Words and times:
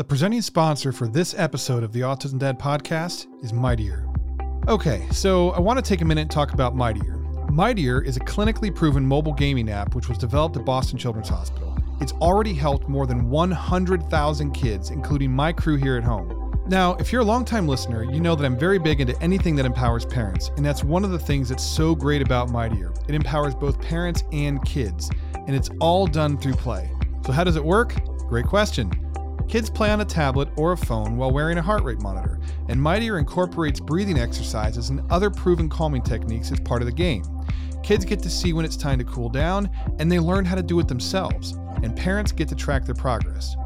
The 0.00 0.04
presenting 0.04 0.40
sponsor 0.40 0.92
for 0.92 1.06
this 1.06 1.34
episode 1.36 1.82
of 1.82 1.92
the 1.92 2.00
Autism 2.00 2.38
Dad 2.38 2.58
podcast 2.58 3.26
is 3.44 3.52
Mightier. 3.52 4.08
Okay, 4.66 5.06
so 5.10 5.50
I 5.50 5.60
want 5.60 5.78
to 5.78 5.86
take 5.86 6.00
a 6.00 6.06
minute 6.06 6.22
and 6.22 6.30
talk 6.30 6.54
about 6.54 6.74
Mightier. 6.74 7.18
Mightier 7.52 8.00
is 8.00 8.16
a 8.16 8.20
clinically 8.20 8.74
proven 8.74 9.04
mobile 9.04 9.34
gaming 9.34 9.68
app 9.68 9.94
which 9.94 10.08
was 10.08 10.16
developed 10.16 10.56
at 10.56 10.64
Boston 10.64 10.96
Children's 10.96 11.28
Hospital. 11.28 11.76
It's 12.00 12.12
already 12.12 12.54
helped 12.54 12.88
more 12.88 13.06
than 13.06 13.28
100,000 13.28 14.52
kids, 14.52 14.88
including 14.88 15.32
my 15.32 15.52
crew 15.52 15.76
here 15.76 15.98
at 15.98 16.02
home. 16.02 16.64
Now, 16.66 16.94
if 16.94 17.12
you're 17.12 17.20
a 17.20 17.24
longtime 17.26 17.68
listener, 17.68 18.02
you 18.02 18.20
know 18.20 18.34
that 18.34 18.46
I'm 18.46 18.58
very 18.58 18.78
big 18.78 19.02
into 19.02 19.22
anything 19.22 19.54
that 19.56 19.66
empowers 19.66 20.06
parents, 20.06 20.50
and 20.56 20.64
that's 20.64 20.82
one 20.82 21.04
of 21.04 21.10
the 21.10 21.18
things 21.18 21.50
that's 21.50 21.62
so 21.62 21.94
great 21.94 22.22
about 22.22 22.48
Mightier. 22.48 22.90
It 23.06 23.14
empowers 23.14 23.54
both 23.54 23.78
parents 23.82 24.24
and 24.32 24.64
kids, 24.64 25.10
and 25.34 25.54
it's 25.54 25.68
all 25.78 26.06
done 26.06 26.38
through 26.38 26.54
play. 26.54 26.90
So, 27.26 27.32
how 27.32 27.44
does 27.44 27.56
it 27.56 27.64
work? 27.66 27.94
Great 28.30 28.46
question. 28.46 28.90
Kids 29.50 29.68
play 29.68 29.90
on 29.90 30.00
a 30.00 30.04
tablet 30.04 30.48
or 30.54 30.70
a 30.70 30.76
phone 30.76 31.16
while 31.16 31.32
wearing 31.32 31.58
a 31.58 31.62
heart 31.62 31.82
rate 31.82 32.00
monitor, 32.00 32.38
and 32.68 32.80
Mightier 32.80 33.18
incorporates 33.18 33.80
breathing 33.80 34.16
exercises 34.16 34.90
and 34.90 35.02
other 35.10 35.28
proven 35.28 35.68
calming 35.68 36.02
techniques 36.02 36.52
as 36.52 36.60
part 36.60 36.82
of 36.82 36.86
the 36.86 36.92
game. 36.92 37.24
Kids 37.82 38.04
get 38.04 38.22
to 38.22 38.30
see 38.30 38.52
when 38.52 38.64
it's 38.64 38.76
time 38.76 38.96
to 39.00 39.04
cool 39.04 39.28
down, 39.28 39.68
and 39.98 40.10
they 40.10 40.20
learn 40.20 40.44
how 40.44 40.54
to 40.54 40.62
do 40.62 40.78
it 40.78 40.86
themselves, 40.86 41.58
and 41.82 41.96
parents 41.96 42.30
get 42.30 42.46
to 42.46 42.54
track 42.54 42.84
their 42.84 42.94
progress. 42.94 43.56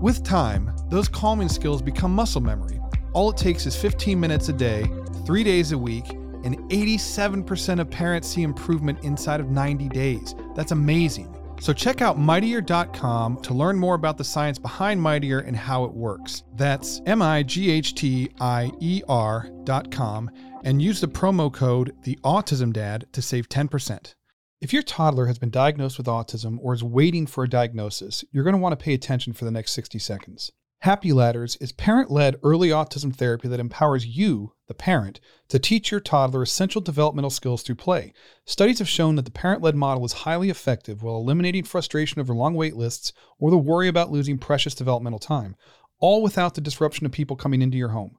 With 0.00 0.22
time, 0.22 0.72
those 0.90 1.08
calming 1.08 1.48
skills 1.48 1.82
become 1.82 2.14
muscle 2.14 2.40
memory. 2.40 2.78
All 3.12 3.30
it 3.30 3.36
takes 3.36 3.66
is 3.66 3.74
15 3.74 4.20
minutes 4.20 4.48
a 4.48 4.52
day, 4.52 4.88
three 5.26 5.42
days 5.42 5.72
a 5.72 5.78
week, 5.78 6.08
and 6.44 6.56
87% 6.70 7.80
of 7.80 7.90
parents 7.90 8.28
see 8.28 8.44
improvement 8.44 9.02
inside 9.02 9.40
of 9.40 9.50
90 9.50 9.88
days. 9.88 10.36
That's 10.54 10.70
amazing. 10.70 11.36
So 11.60 11.72
check 11.72 12.02
out 12.02 12.18
mightier.com 12.18 13.40
to 13.42 13.54
learn 13.54 13.78
more 13.78 13.94
about 13.94 14.18
the 14.18 14.24
science 14.24 14.58
behind 14.58 15.00
Mightier 15.00 15.38
and 15.40 15.56
how 15.56 15.84
it 15.84 15.92
works. 15.92 16.42
That's 16.54 17.00
M 17.06 17.22
I 17.22 17.42
G 17.42 17.70
H 17.70 17.94
T 17.94 18.30
I 18.40 18.70
E 18.80 19.02
R.com 19.08 20.30
and 20.64 20.82
use 20.82 21.00
the 21.00 21.08
promo 21.08 21.52
code 21.52 21.94
the 22.02 22.18
Autism 22.24 22.72
Dad 22.72 23.06
to 23.12 23.22
save 23.22 23.48
10%. 23.48 24.14
If 24.60 24.72
your 24.72 24.82
toddler 24.82 25.26
has 25.26 25.38
been 25.38 25.50
diagnosed 25.50 25.98
with 25.98 26.06
autism 26.06 26.58
or 26.60 26.72
is 26.72 26.84
waiting 26.84 27.26
for 27.26 27.42
a 27.42 27.48
diagnosis, 27.48 28.24
you're 28.30 28.44
going 28.44 28.54
to 28.54 28.60
want 28.60 28.78
to 28.78 28.84
pay 28.84 28.94
attention 28.94 29.32
for 29.32 29.44
the 29.44 29.50
next 29.50 29.72
60 29.72 29.98
seconds. 29.98 30.52
Happy 30.82 31.12
Ladders 31.12 31.54
is 31.60 31.70
parent 31.70 32.10
led 32.10 32.40
early 32.42 32.70
autism 32.70 33.14
therapy 33.14 33.46
that 33.46 33.60
empowers 33.60 34.04
you, 34.04 34.54
the 34.66 34.74
parent, 34.74 35.20
to 35.46 35.60
teach 35.60 35.92
your 35.92 36.00
toddler 36.00 36.42
essential 36.42 36.80
developmental 36.80 37.30
skills 37.30 37.62
through 37.62 37.76
play. 37.76 38.12
Studies 38.46 38.80
have 38.80 38.88
shown 38.88 39.14
that 39.14 39.24
the 39.24 39.30
parent 39.30 39.62
led 39.62 39.76
model 39.76 40.04
is 40.04 40.12
highly 40.12 40.50
effective 40.50 41.00
while 41.00 41.18
eliminating 41.18 41.62
frustration 41.62 42.20
over 42.20 42.34
long 42.34 42.54
wait 42.54 42.74
lists 42.74 43.12
or 43.38 43.48
the 43.52 43.56
worry 43.56 43.86
about 43.86 44.10
losing 44.10 44.38
precious 44.38 44.74
developmental 44.74 45.20
time, 45.20 45.54
all 46.00 46.20
without 46.20 46.56
the 46.56 46.60
disruption 46.60 47.06
of 47.06 47.12
people 47.12 47.36
coming 47.36 47.62
into 47.62 47.78
your 47.78 47.90
home. 47.90 48.18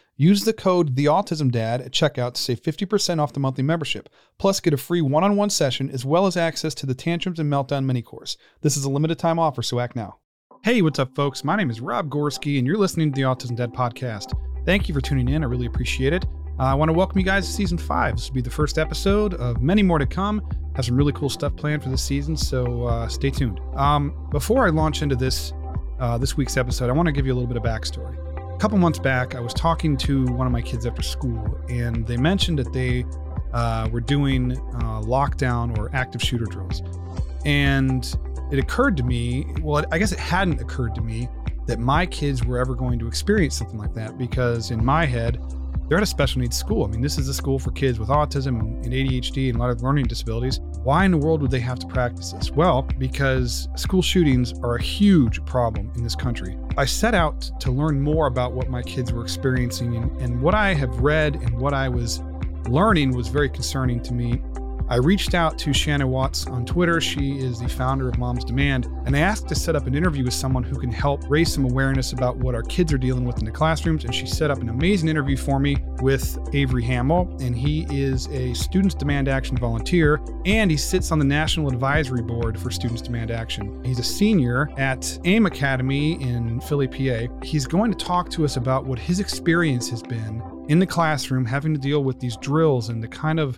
Use 0.17 0.43
the 0.43 0.53
code 0.53 0.95
TheAutismDad 0.95 1.85
at 1.85 1.91
checkout 1.91 2.33
to 2.33 2.41
save 2.41 2.61
50% 2.61 3.19
off 3.19 3.33
the 3.33 3.39
monthly 3.39 3.63
membership. 3.63 4.09
Plus, 4.37 4.59
get 4.59 4.73
a 4.73 4.77
free 4.77 5.01
one 5.01 5.23
on 5.23 5.35
one 5.35 5.49
session 5.49 5.89
as 5.89 6.05
well 6.05 6.27
as 6.27 6.37
access 6.37 6.75
to 6.75 6.85
the 6.85 6.93
Tantrums 6.93 7.39
and 7.39 7.51
Meltdown 7.51 7.85
mini 7.85 8.01
course. 8.01 8.37
This 8.61 8.77
is 8.77 8.83
a 8.83 8.89
limited 8.89 9.17
time 9.17 9.39
offer, 9.39 9.63
so 9.63 9.79
act 9.79 9.95
now. 9.95 10.17
Hey, 10.63 10.81
what's 10.81 10.99
up, 10.99 11.15
folks? 11.15 11.43
My 11.43 11.55
name 11.55 11.71
is 11.71 11.81
Rob 11.81 12.09
Gorski, 12.09 12.57
and 12.59 12.67
you're 12.67 12.77
listening 12.77 13.11
to 13.11 13.15
the 13.15 13.25
Autism 13.25 13.55
Dad 13.55 13.73
podcast. 13.73 14.37
Thank 14.65 14.87
you 14.87 14.93
for 14.93 15.01
tuning 15.01 15.29
in. 15.29 15.43
I 15.43 15.47
really 15.47 15.65
appreciate 15.65 16.13
it. 16.13 16.25
Uh, 16.59 16.65
I 16.65 16.73
want 16.75 16.89
to 16.89 16.93
welcome 16.93 17.17
you 17.17 17.25
guys 17.25 17.47
to 17.47 17.51
season 17.53 17.77
five. 17.77 18.17
This 18.17 18.27
will 18.27 18.35
be 18.35 18.41
the 18.41 18.49
first 18.49 18.77
episode 18.77 19.33
of 19.35 19.61
many 19.61 19.81
more 19.81 19.97
to 19.97 20.05
come. 20.05 20.45
Have 20.75 20.85
some 20.85 20.97
really 20.97 21.13
cool 21.13 21.29
stuff 21.29 21.55
planned 21.55 21.81
for 21.81 21.89
this 21.89 22.03
season, 22.03 22.37
so 22.37 22.83
uh, 22.83 23.07
stay 23.07 23.31
tuned. 23.31 23.59
Um, 23.75 24.27
before 24.29 24.67
I 24.67 24.69
launch 24.69 25.01
into 25.01 25.15
this 25.15 25.53
uh, 25.99 26.17
this 26.17 26.35
week's 26.35 26.57
episode, 26.57 26.89
I 26.89 26.93
want 26.93 27.07
to 27.07 27.11
give 27.11 27.25
you 27.25 27.33
a 27.33 27.35
little 27.35 27.47
bit 27.47 27.57
of 27.57 27.63
backstory 27.63 28.30
couple 28.61 28.77
months 28.77 28.99
back, 28.99 29.33
I 29.33 29.39
was 29.39 29.55
talking 29.55 29.97
to 29.97 30.23
one 30.27 30.45
of 30.45 30.53
my 30.53 30.61
kids 30.61 30.85
after 30.85 31.01
school, 31.01 31.59
and 31.67 32.05
they 32.05 32.15
mentioned 32.15 32.59
that 32.59 32.71
they 32.71 33.05
uh, 33.53 33.89
were 33.91 34.01
doing 34.01 34.51
uh, 34.51 35.01
lockdown 35.01 35.75
or 35.79 35.89
active 35.95 36.21
shooter 36.21 36.45
drills. 36.45 36.83
And 37.43 38.05
it 38.51 38.59
occurred 38.59 38.97
to 38.97 39.03
me, 39.03 39.47
well, 39.63 39.83
I 39.91 39.97
guess 39.97 40.11
it 40.11 40.19
hadn't 40.19 40.61
occurred 40.61 40.93
to 40.93 41.01
me 41.01 41.27
that 41.65 41.79
my 41.79 42.05
kids 42.05 42.45
were 42.45 42.59
ever 42.59 42.75
going 42.75 42.99
to 42.99 43.07
experience 43.07 43.57
something 43.57 43.79
like 43.79 43.95
that 43.95 44.19
because 44.19 44.69
in 44.69 44.85
my 44.85 45.07
head, 45.07 45.41
they're 45.91 45.97
at 45.97 46.03
a 46.03 46.07
special 46.07 46.39
needs 46.39 46.55
school. 46.55 46.85
I 46.85 46.87
mean, 46.87 47.01
this 47.01 47.17
is 47.17 47.27
a 47.27 47.33
school 47.33 47.59
for 47.59 47.71
kids 47.71 47.99
with 47.99 48.07
autism 48.07 48.61
and 48.61 48.93
ADHD 48.93 49.49
and 49.49 49.57
a 49.57 49.59
lot 49.59 49.71
of 49.71 49.83
learning 49.83 50.05
disabilities. 50.05 50.61
Why 50.83 51.03
in 51.03 51.11
the 51.11 51.17
world 51.17 51.41
would 51.41 51.51
they 51.51 51.59
have 51.59 51.79
to 51.79 51.87
practice 51.87 52.31
this? 52.31 52.49
Well, 52.49 52.83
because 52.97 53.67
school 53.75 54.01
shootings 54.01 54.53
are 54.63 54.75
a 54.75 54.81
huge 54.81 55.43
problem 55.43 55.91
in 55.97 56.03
this 56.05 56.15
country. 56.15 56.57
I 56.77 56.85
set 56.85 57.13
out 57.13 57.41
to 57.59 57.71
learn 57.71 57.99
more 57.99 58.27
about 58.27 58.53
what 58.53 58.69
my 58.69 58.81
kids 58.81 59.11
were 59.11 59.21
experiencing, 59.21 59.97
and, 59.97 60.21
and 60.21 60.41
what 60.41 60.55
I 60.55 60.73
have 60.75 60.97
read 61.01 61.35
and 61.35 61.59
what 61.59 61.73
I 61.73 61.89
was 61.89 62.23
learning 62.69 63.11
was 63.11 63.27
very 63.27 63.49
concerning 63.49 64.01
to 64.03 64.13
me 64.13 64.41
I 64.91 64.97
reached 64.97 65.35
out 65.35 65.57
to 65.59 65.71
Shannon 65.71 66.09
Watts 66.09 66.47
on 66.47 66.65
Twitter. 66.65 66.99
She 66.99 67.37
is 67.37 67.61
the 67.61 67.69
founder 67.69 68.09
of 68.09 68.17
Mom's 68.17 68.43
Demand, 68.43 68.87
and 69.05 69.15
I 69.15 69.19
asked 69.19 69.47
to 69.47 69.55
set 69.55 69.73
up 69.73 69.87
an 69.87 69.95
interview 69.95 70.25
with 70.25 70.33
someone 70.33 70.63
who 70.63 70.77
can 70.77 70.91
help 70.91 71.23
raise 71.29 71.53
some 71.53 71.63
awareness 71.63 72.11
about 72.11 72.35
what 72.35 72.55
our 72.55 72.61
kids 72.63 72.91
are 72.91 72.97
dealing 72.97 73.23
with 73.23 73.39
in 73.39 73.45
the 73.45 73.51
classrooms. 73.51 74.03
And 74.03 74.13
she 74.13 74.25
set 74.25 74.51
up 74.51 74.59
an 74.59 74.67
amazing 74.67 75.07
interview 75.07 75.37
for 75.37 75.61
me 75.61 75.77
with 76.01 76.37
Avery 76.51 76.83
Hamill, 76.83 77.33
and 77.39 77.55
he 77.55 77.87
is 77.89 78.27
a 78.31 78.53
Students 78.53 78.93
Demand 78.93 79.29
Action 79.29 79.55
volunteer, 79.55 80.19
and 80.43 80.69
he 80.69 80.75
sits 80.75 81.13
on 81.13 81.19
the 81.19 81.25
National 81.25 81.69
Advisory 81.69 82.21
Board 82.21 82.59
for 82.59 82.69
Students 82.69 83.01
Demand 83.01 83.31
Action. 83.31 83.81
He's 83.85 83.99
a 83.99 84.03
senior 84.03 84.69
at 84.75 85.17
AIM 85.23 85.45
Academy 85.45 86.21
in 86.21 86.59
Philly, 86.59 86.89
PA. 86.89 87.33
He's 87.43 87.65
going 87.65 87.93
to 87.93 87.97
talk 87.97 88.29
to 88.31 88.43
us 88.43 88.57
about 88.57 88.85
what 88.85 88.99
his 88.99 89.21
experience 89.21 89.89
has 89.89 90.03
been 90.03 90.43
in 90.67 90.79
the 90.79 90.85
classroom 90.85 91.45
having 91.45 91.73
to 91.73 91.79
deal 91.79 92.03
with 92.03 92.19
these 92.19 92.35
drills 92.35 92.89
and 92.89 93.01
the 93.01 93.07
kind 93.07 93.39
of 93.39 93.57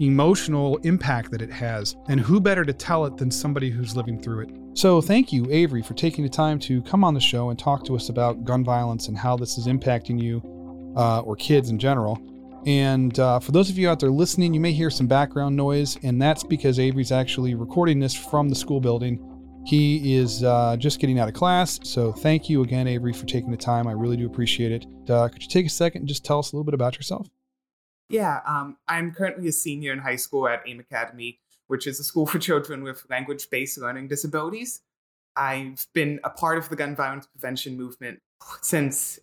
emotional 0.00 0.76
impact 0.78 1.30
that 1.30 1.42
it 1.42 1.50
has. 1.50 1.96
And 2.08 2.20
who 2.20 2.40
better 2.40 2.64
to 2.64 2.72
tell 2.72 3.04
it 3.06 3.16
than 3.16 3.30
somebody 3.30 3.70
who's 3.70 3.96
living 3.96 4.20
through 4.20 4.40
it? 4.42 4.50
So, 4.74 5.00
thank 5.00 5.32
you, 5.32 5.46
Avery, 5.50 5.82
for 5.82 5.94
taking 5.94 6.24
the 6.24 6.30
time 6.30 6.58
to 6.60 6.82
come 6.82 7.04
on 7.04 7.14
the 7.14 7.20
show 7.20 7.50
and 7.50 7.58
talk 7.58 7.84
to 7.84 7.94
us 7.94 8.08
about 8.08 8.44
gun 8.44 8.64
violence 8.64 9.08
and 9.08 9.16
how 9.16 9.36
this 9.36 9.56
is 9.56 9.66
impacting 9.66 10.20
you 10.20 10.42
uh, 10.96 11.20
or 11.20 11.36
kids 11.36 11.70
in 11.70 11.78
general. 11.78 12.18
And 12.66 13.18
uh, 13.18 13.40
for 13.40 13.52
those 13.52 13.68
of 13.68 13.78
you 13.78 13.88
out 13.88 14.00
there 14.00 14.10
listening, 14.10 14.54
you 14.54 14.60
may 14.60 14.72
hear 14.72 14.90
some 14.90 15.06
background 15.06 15.54
noise, 15.54 15.98
and 16.02 16.20
that's 16.20 16.42
because 16.42 16.78
Avery's 16.78 17.12
actually 17.12 17.54
recording 17.54 18.00
this 18.00 18.14
from 18.14 18.48
the 18.48 18.54
school 18.54 18.80
building. 18.80 19.20
He 19.66 20.14
is 20.14 20.42
uh, 20.42 20.76
just 20.78 20.98
getting 20.98 21.18
out 21.18 21.28
of 21.28 21.34
class, 21.34 21.78
so 21.84 22.12
thank 22.12 22.48
you 22.48 22.62
again, 22.62 22.86
Avery, 22.86 23.12
for 23.12 23.26
taking 23.26 23.50
the 23.50 23.56
time. 23.56 23.86
I 23.86 23.92
really 23.92 24.16
do 24.16 24.26
appreciate 24.26 24.72
it. 24.72 24.86
Uh, 25.08 25.28
could 25.28 25.42
you 25.42 25.48
take 25.48 25.66
a 25.66 25.70
second 25.70 26.02
and 26.02 26.08
just 26.08 26.24
tell 26.24 26.38
us 26.38 26.52
a 26.52 26.56
little 26.56 26.64
bit 26.64 26.74
about 26.74 26.96
yourself? 26.96 27.28
Yeah, 28.08 28.40
um, 28.46 28.76
I'm 28.86 29.12
currently 29.12 29.48
a 29.48 29.52
senior 29.52 29.92
in 29.92 29.98
high 29.98 30.16
school 30.16 30.46
at 30.48 30.62
AIM 30.66 30.80
Academy, 30.80 31.40
which 31.66 31.86
is 31.86 31.98
a 32.00 32.04
school 32.04 32.26
for 32.32 32.38
children 32.38 32.82
with 32.82 33.04
language 33.10 33.48
based 33.50 33.78
learning 33.78 34.08
disabilities. 34.08 34.80
I've 35.36 35.86
been 35.94 36.20
a 36.22 36.30
part 36.30 36.58
of 36.58 36.68
the 36.68 36.76
gun 36.76 36.94
violence 36.94 37.26
prevention 37.26 37.76
movement 37.76 38.20
since 38.62 39.18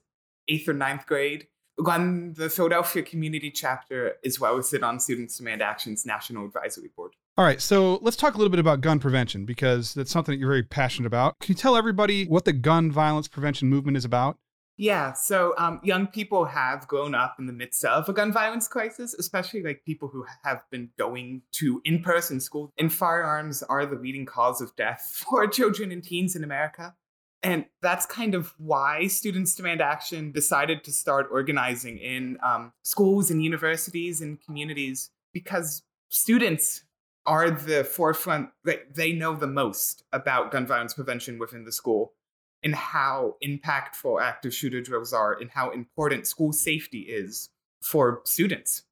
eighth 0.47 0.67
or 0.67 0.73
ninth 0.73 1.05
grade. 1.05 1.47
Run 1.79 2.33
the 2.33 2.49
Philadelphia 2.49 3.01
community 3.01 3.49
chapter 3.49 4.15
as 4.25 4.39
well 4.39 4.57
as 4.57 4.69
sit 4.69 4.83
on 4.83 4.99
Students 4.99 5.37
Demand 5.37 5.61
Action's 5.61 6.05
National 6.05 6.45
Advisory 6.45 6.89
Board. 6.95 7.13
All 7.37 7.45
right, 7.45 7.61
so 7.61 7.97
let's 8.01 8.17
talk 8.17 8.35
a 8.35 8.37
little 8.37 8.51
bit 8.51 8.59
about 8.59 8.81
gun 8.81 8.99
prevention 8.99 9.45
because 9.45 9.93
that's 9.93 10.11
something 10.11 10.33
that 10.33 10.37
you're 10.37 10.49
very 10.49 10.63
passionate 10.63 11.07
about. 11.07 11.39
Can 11.39 11.53
you 11.53 11.55
tell 11.55 11.77
everybody 11.77 12.25
what 12.25 12.43
the 12.43 12.53
gun 12.53 12.91
violence 12.91 13.27
prevention 13.29 13.69
movement 13.69 13.95
is 13.95 14.03
about? 14.03 14.37
Yeah, 14.81 15.13
so 15.13 15.53
um, 15.59 15.79
young 15.83 16.07
people 16.07 16.43
have 16.45 16.87
grown 16.87 17.13
up 17.13 17.35
in 17.37 17.45
the 17.45 17.53
midst 17.53 17.85
of 17.85 18.09
a 18.09 18.13
gun 18.13 18.33
violence 18.33 18.67
crisis, 18.67 19.13
especially 19.13 19.61
like 19.61 19.85
people 19.85 20.07
who 20.07 20.25
have 20.43 20.63
been 20.71 20.89
going 20.97 21.43
to 21.51 21.83
in 21.85 22.01
person 22.01 22.39
school. 22.39 22.73
And 22.79 22.91
firearms 22.91 23.61
are 23.61 23.85
the 23.85 23.95
leading 23.95 24.25
cause 24.25 24.59
of 24.59 24.75
death 24.75 25.23
for 25.29 25.45
children 25.45 25.91
and 25.91 26.03
teens 26.03 26.35
in 26.35 26.43
America. 26.43 26.95
And 27.43 27.65
that's 27.83 28.07
kind 28.07 28.33
of 28.33 28.55
why 28.57 29.05
Students 29.05 29.53
Demand 29.53 29.81
Action 29.81 30.31
decided 30.31 30.83
to 30.85 30.91
start 30.91 31.27
organizing 31.31 31.99
in 31.99 32.39
um, 32.41 32.73
schools 32.81 33.29
and 33.29 33.43
universities 33.43 34.19
and 34.19 34.43
communities 34.43 35.11
because 35.31 35.83
students 36.09 36.85
are 37.27 37.51
the 37.51 37.83
forefront, 37.83 38.49
they, 38.65 38.79
they 38.91 39.11
know 39.11 39.35
the 39.35 39.45
most 39.45 40.05
about 40.11 40.49
gun 40.49 40.65
violence 40.65 40.95
prevention 40.95 41.37
within 41.37 41.65
the 41.65 41.71
school 41.71 42.13
and 42.63 42.75
how 42.75 43.35
impactful 43.43 44.21
active 44.21 44.53
shooter 44.53 44.81
drills 44.81 45.13
are 45.13 45.33
and 45.33 45.49
how 45.49 45.71
important 45.71 46.27
school 46.27 46.53
safety 46.53 47.01
is 47.01 47.49
for 47.81 48.21
students. 48.25 48.83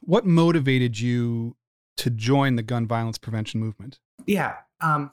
What 0.00 0.26
motivated 0.26 1.00
you 1.00 1.56
to 1.96 2.10
join 2.10 2.56
the 2.56 2.62
gun 2.62 2.86
violence 2.86 3.18
prevention 3.18 3.60
movement? 3.60 3.98
Yeah. 4.26 4.56
Um, 4.80 5.12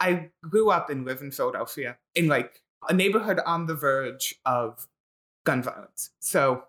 I 0.00 0.30
grew 0.42 0.70
up 0.70 0.90
and 0.90 1.04
live 1.04 1.20
in 1.20 1.30
Philadelphia 1.30 1.98
in 2.14 2.28
like 2.28 2.62
a 2.88 2.92
neighborhood 2.92 3.40
on 3.44 3.66
the 3.66 3.74
verge 3.74 4.34
of 4.44 4.86
gun 5.44 5.62
violence. 5.62 6.10
So 6.20 6.64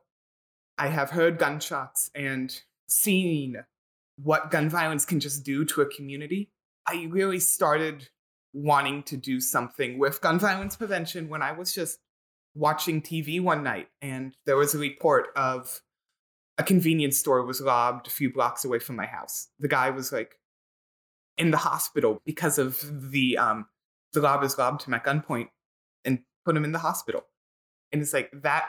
I 0.77 0.87
have 0.87 1.11
heard 1.11 1.37
gunshots 1.37 2.09
and 2.15 2.59
seen 2.87 3.63
what 4.21 4.51
gun 4.51 4.69
violence 4.69 5.05
can 5.05 5.19
just 5.19 5.43
do 5.43 5.65
to 5.65 5.81
a 5.81 5.85
community. 5.85 6.49
I 6.87 7.07
really 7.09 7.39
started 7.39 8.09
wanting 8.53 9.03
to 9.03 9.17
do 9.17 9.39
something 9.39 9.99
with 9.99 10.21
gun 10.21 10.39
violence 10.39 10.75
prevention 10.75 11.29
when 11.29 11.41
I 11.41 11.51
was 11.51 11.73
just 11.73 11.99
watching 12.55 13.01
TV 13.01 13.41
one 13.41 13.63
night 13.63 13.87
and 14.01 14.35
there 14.45 14.57
was 14.57 14.73
a 14.73 14.79
report 14.79 15.27
of 15.35 15.81
a 16.57 16.63
convenience 16.63 17.17
store 17.17 17.45
was 17.45 17.61
robbed 17.61 18.07
a 18.07 18.11
few 18.11 18.31
blocks 18.31 18.65
away 18.65 18.79
from 18.79 18.95
my 18.95 19.05
house. 19.05 19.47
The 19.59 19.67
guy 19.67 19.91
was 19.91 20.11
like 20.11 20.39
in 21.37 21.51
the 21.51 21.57
hospital 21.57 22.21
because 22.25 22.57
of 22.57 23.11
the 23.11 23.37
um 23.37 23.67
the 24.13 24.21
robbers 24.21 24.57
robbed 24.57 24.83
him 24.83 24.93
at 24.93 25.05
gunpoint 25.05 25.49
and 26.03 26.19
put 26.45 26.57
him 26.57 26.65
in 26.65 26.71
the 26.71 26.79
hospital. 26.79 27.23
And 27.91 28.01
it's 28.01 28.13
like 28.13 28.29
that 28.41 28.65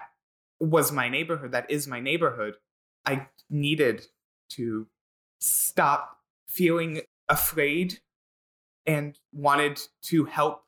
was 0.61 0.93
my 0.93 1.09
neighborhood. 1.09 1.53
That 1.53 1.71
is 1.71 1.89
my 1.89 2.01
neighborhood. 2.01 2.55
I 3.07 3.27
needed 3.49 4.07
to 4.51 4.87
stop 5.41 6.19
feeling 6.49 7.01
afraid 7.29 8.01
and 8.91 9.17
wanted 9.33 9.81
to 10.03 10.25
help 10.25 10.65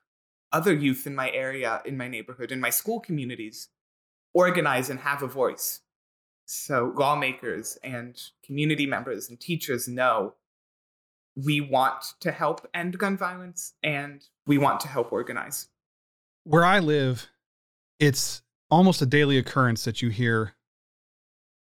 other 0.53 0.73
youth 0.73 1.09
in 1.09 1.15
my 1.15 1.29
area, 1.33 1.83
in 1.85 1.97
my 1.97 2.07
neighborhood, 2.07 2.53
in 2.53 2.61
my 2.61 2.71
school 2.71 3.01
communities 3.01 3.69
organize 4.33 4.89
and 4.89 5.01
have 5.01 5.23
a 5.23 5.27
voice. 5.27 5.81
So 6.45 6.95
lawmakers 6.97 7.79
and 7.83 8.21
community 8.45 8.87
members 8.87 9.29
and 9.29 9.41
teachers 9.41 9.89
know 9.89 10.35
we 11.35 11.61
want 11.61 12.05
to 12.21 12.31
help 12.31 12.69
end 12.73 12.97
gun 12.97 13.17
violence 13.17 13.75
and 13.83 14.23
we 14.47 14.57
want 14.57 14.79
to 14.81 14.89
help 14.89 15.13
organize. 15.13 15.69
Where 16.45 16.65
I 16.65 16.79
live, 16.79 17.29
it's 17.99 18.43
almost 18.71 19.03
a 19.03 19.07
daily 19.07 19.37
occurrence 19.37 19.83
that 19.85 20.01
you 20.01 20.11
hear 20.11 20.55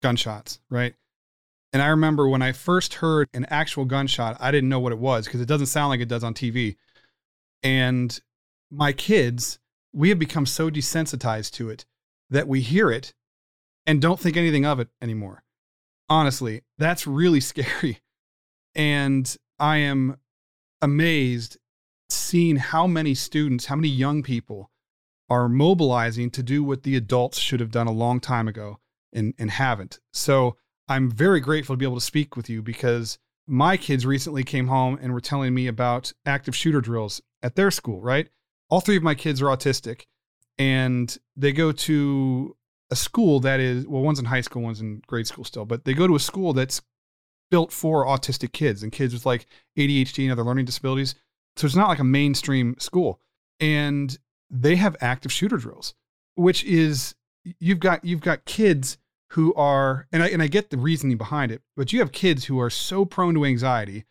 gunshots, 0.00 0.60
right? 0.70 0.94
And 1.76 1.82
I 1.82 1.88
remember 1.88 2.26
when 2.26 2.40
I 2.40 2.52
first 2.52 2.94
heard 2.94 3.28
an 3.34 3.44
actual 3.50 3.84
gunshot, 3.84 4.38
I 4.40 4.50
didn't 4.50 4.70
know 4.70 4.80
what 4.80 4.92
it 4.92 4.98
was 4.98 5.26
because 5.26 5.42
it 5.42 5.46
doesn't 5.46 5.66
sound 5.66 5.90
like 5.90 6.00
it 6.00 6.08
does 6.08 6.24
on 6.24 6.32
TV. 6.32 6.76
And 7.62 8.18
my 8.70 8.94
kids, 8.94 9.58
we 9.92 10.08
have 10.08 10.18
become 10.18 10.46
so 10.46 10.70
desensitized 10.70 11.52
to 11.56 11.68
it 11.68 11.84
that 12.30 12.48
we 12.48 12.62
hear 12.62 12.90
it 12.90 13.12
and 13.84 14.00
don't 14.00 14.18
think 14.18 14.38
anything 14.38 14.64
of 14.64 14.80
it 14.80 14.88
anymore. 15.02 15.44
Honestly, 16.08 16.62
that's 16.78 17.06
really 17.06 17.40
scary. 17.52 18.00
And 18.74 19.36
I 19.58 19.76
am 19.76 20.16
amazed 20.80 21.58
seeing 22.08 22.56
how 22.56 22.86
many 22.86 23.14
students, 23.14 23.66
how 23.66 23.76
many 23.76 23.88
young 23.88 24.22
people 24.22 24.70
are 25.28 25.46
mobilizing 25.46 26.30
to 26.30 26.42
do 26.42 26.64
what 26.64 26.84
the 26.84 26.96
adults 26.96 27.38
should 27.38 27.60
have 27.60 27.70
done 27.70 27.86
a 27.86 27.92
long 27.92 28.18
time 28.18 28.48
ago 28.48 28.78
and, 29.12 29.34
and 29.38 29.50
haven't. 29.50 30.00
So 30.14 30.56
I'm 30.88 31.10
very 31.10 31.40
grateful 31.40 31.74
to 31.74 31.78
be 31.78 31.84
able 31.84 31.96
to 31.96 32.00
speak 32.00 32.36
with 32.36 32.48
you 32.48 32.62
because 32.62 33.18
my 33.46 33.76
kids 33.76 34.06
recently 34.06 34.44
came 34.44 34.68
home 34.68 34.98
and 35.00 35.12
were 35.12 35.20
telling 35.20 35.54
me 35.54 35.66
about 35.66 36.12
active 36.24 36.54
shooter 36.54 36.80
drills 36.80 37.20
at 37.42 37.56
their 37.56 37.70
school, 37.70 38.00
right? 38.00 38.28
All 38.68 38.80
three 38.80 38.96
of 38.96 39.02
my 39.02 39.14
kids 39.14 39.40
are 39.40 39.46
autistic 39.46 40.06
and 40.58 41.16
they 41.36 41.52
go 41.52 41.72
to 41.72 42.56
a 42.90 42.96
school 42.96 43.40
that 43.40 43.60
is, 43.60 43.86
well, 43.86 44.02
one's 44.02 44.18
in 44.18 44.24
high 44.24 44.40
school, 44.40 44.62
one's 44.62 44.80
in 44.80 45.02
grade 45.06 45.26
school 45.26 45.44
still, 45.44 45.64
but 45.64 45.84
they 45.84 45.94
go 45.94 46.06
to 46.06 46.16
a 46.16 46.20
school 46.20 46.52
that's 46.52 46.82
built 47.50 47.72
for 47.72 48.04
autistic 48.04 48.52
kids 48.52 48.82
and 48.82 48.92
kids 48.92 49.12
with 49.12 49.26
like 49.26 49.46
ADHD 49.76 50.24
and 50.24 50.32
other 50.32 50.44
learning 50.44 50.64
disabilities. 50.64 51.14
So 51.56 51.66
it's 51.66 51.76
not 51.76 51.88
like 51.88 51.98
a 51.98 52.04
mainstream 52.04 52.76
school. 52.78 53.20
And 53.60 54.16
they 54.50 54.76
have 54.76 54.96
active 55.00 55.32
shooter 55.32 55.56
drills, 55.56 55.94
which 56.34 56.64
is 56.64 57.14
you've 57.58 57.80
got 57.80 58.04
you've 58.04 58.20
got 58.20 58.44
kids 58.44 58.98
who 59.30 59.52
are 59.54 60.06
and 60.12 60.22
I 60.22 60.28
and 60.28 60.42
I 60.42 60.46
get 60.46 60.70
the 60.70 60.78
reasoning 60.78 61.16
behind 61.16 61.50
it, 61.52 61.62
but 61.76 61.92
you 61.92 61.98
have 62.00 62.12
kids 62.12 62.44
who 62.46 62.60
are 62.60 62.70
so 62.70 63.04
prone 63.04 63.34
to 63.34 63.44
anxiety, 63.44 64.04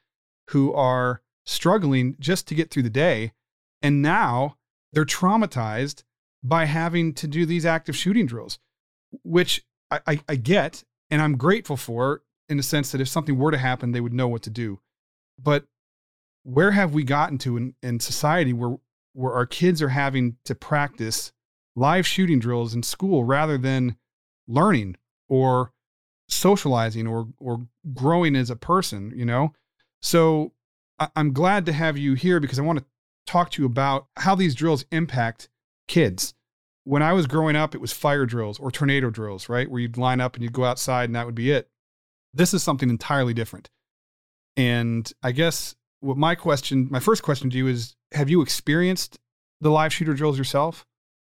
who 0.49 0.73
are 0.73 1.21
struggling 1.45 2.15
just 2.19 2.47
to 2.47 2.55
get 2.55 2.71
through 2.71 2.83
the 2.83 2.89
day, 2.89 3.33
and 3.81 4.01
now 4.01 4.57
they're 4.93 5.05
traumatized 5.05 6.03
by 6.43 6.65
having 6.65 7.13
to 7.13 7.27
do 7.27 7.45
these 7.45 7.65
active 7.65 7.95
shooting 7.95 8.25
drills, 8.25 8.59
which 9.23 9.65
I, 9.89 9.99
I, 10.07 10.19
I 10.29 10.35
get 10.35 10.83
and 11.09 11.21
I'm 11.21 11.37
grateful 11.37 11.77
for 11.77 12.21
in 12.49 12.57
the 12.57 12.63
sense 12.63 12.91
that 12.91 13.01
if 13.01 13.07
something 13.07 13.37
were 13.37 13.51
to 13.51 13.57
happen, 13.57 13.91
they 13.91 14.01
would 14.01 14.13
know 14.13 14.27
what 14.27 14.43
to 14.43 14.49
do. 14.49 14.79
But 15.41 15.65
where 16.43 16.71
have 16.71 16.93
we 16.93 17.03
gotten 17.03 17.37
to 17.39 17.57
in, 17.57 17.75
in 17.81 17.99
society 17.99 18.53
where 18.53 18.77
where 19.13 19.33
our 19.33 19.45
kids 19.45 19.81
are 19.81 19.89
having 19.89 20.35
to 20.43 20.53
practice 20.53 21.31
live 21.75 22.05
shooting 22.05 22.39
drills 22.39 22.73
in 22.75 22.83
school 22.83 23.23
rather 23.23 23.57
than 23.57 23.95
learning 24.47 24.97
or 25.29 25.71
socializing 26.27 27.07
or 27.07 27.27
or 27.39 27.67
growing 27.93 28.35
as 28.35 28.49
a 28.49 28.55
person, 28.55 29.11
you 29.15 29.25
know? 29.25 29.53
So 30.01 30.53
I, 30.99 31.09
I'm 31.15 31.33
glad 31.33 31.65
to 31.67 31.73
have 31.73 31.97
you 31.97 32.13
here 32.13 32.39
because 32.39 32.59
I 32.59 32.63
want 32.63 32.79
to 32.79 32.85
talk 33.25 33.51
to 33.51 33.61
you 33.61 33.65
about 33.65 34.07
how 34.17 34.35
these 34.35 34.55
drills 34.55 34.85
impact 34.91 35.49
kids. 35.87 36.33
When 36.83 37.01
I 37.01 37.13
was 37.13 37.25
growing 37.25 37.55
up, 37.55 37.73
it 37.73 37.81
was 37.81 37.91
fire 37.91 38.25
drills 38.25 38.59
or 38.59 38.69
tornado 38.69 39.09
drills, 39.09 39.49
right? 39.49 39.69
Where 39.69 39.81
you'd 39.81 39.97
line 39.97 40.21
up 40.21 40.35
and 40.35 40.43
you'd 40.43 40.53
go 40.53 40.65
outside 40.65 41.05
and 41.05 41.15
that 41.15 41.25
would 41.25 41.35
be 41.35 41.51
it. 41.51 41.69
This 42.33 42.53
is 42.53 42.61
something 42.61 42.89
entirely 42.89 43.33
different. 43.33 43.69
And 44.55 45.11
I 45.23 45.31
guess 45.31 45.75
what 46.01 46.17
my 46.17 46.35
question, 46.35 46.87
my 46.91 46.99
first 46.99 47.23
question 47.23 47.49
to 47.49 47.57
you 47.57 47.67
is 47.67 47.95
have 48.11 48.29
you 48.29 48.41
experienced 48.41 49.19
the 49.61 49.71
live 49.71 49.91
shooter 49.93 50.13
drills 50.13 50.37
yourself? 50.37 50.85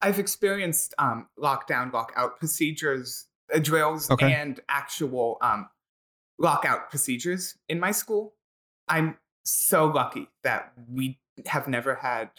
I've 0.02 0.18
experienced 0.18 0.94
um, 0.98 1.28
lockdown, 1.38 1.92
lockout 1.92 2.38
procedures, 2.38 3.26
uh, 3.54 3.58
drills, 3.58 4.10
okay. 4.10 4.32
and 4.32 4.60
actual 4.68 5.38
um, 5.40 5.68
lockout 6.38 6.90
procedures 6.90 7.56
in 7.68 7.80
my 7.80 7.90
school. 7.90 8.34
I'm 8.88 9.16
so 9.44 9.86
lucky 9.86 10.28
that 10.44 10.72
we 10.90 11.18
have 11.46 11.68
never 11.68 11.94
had 11.94 12.30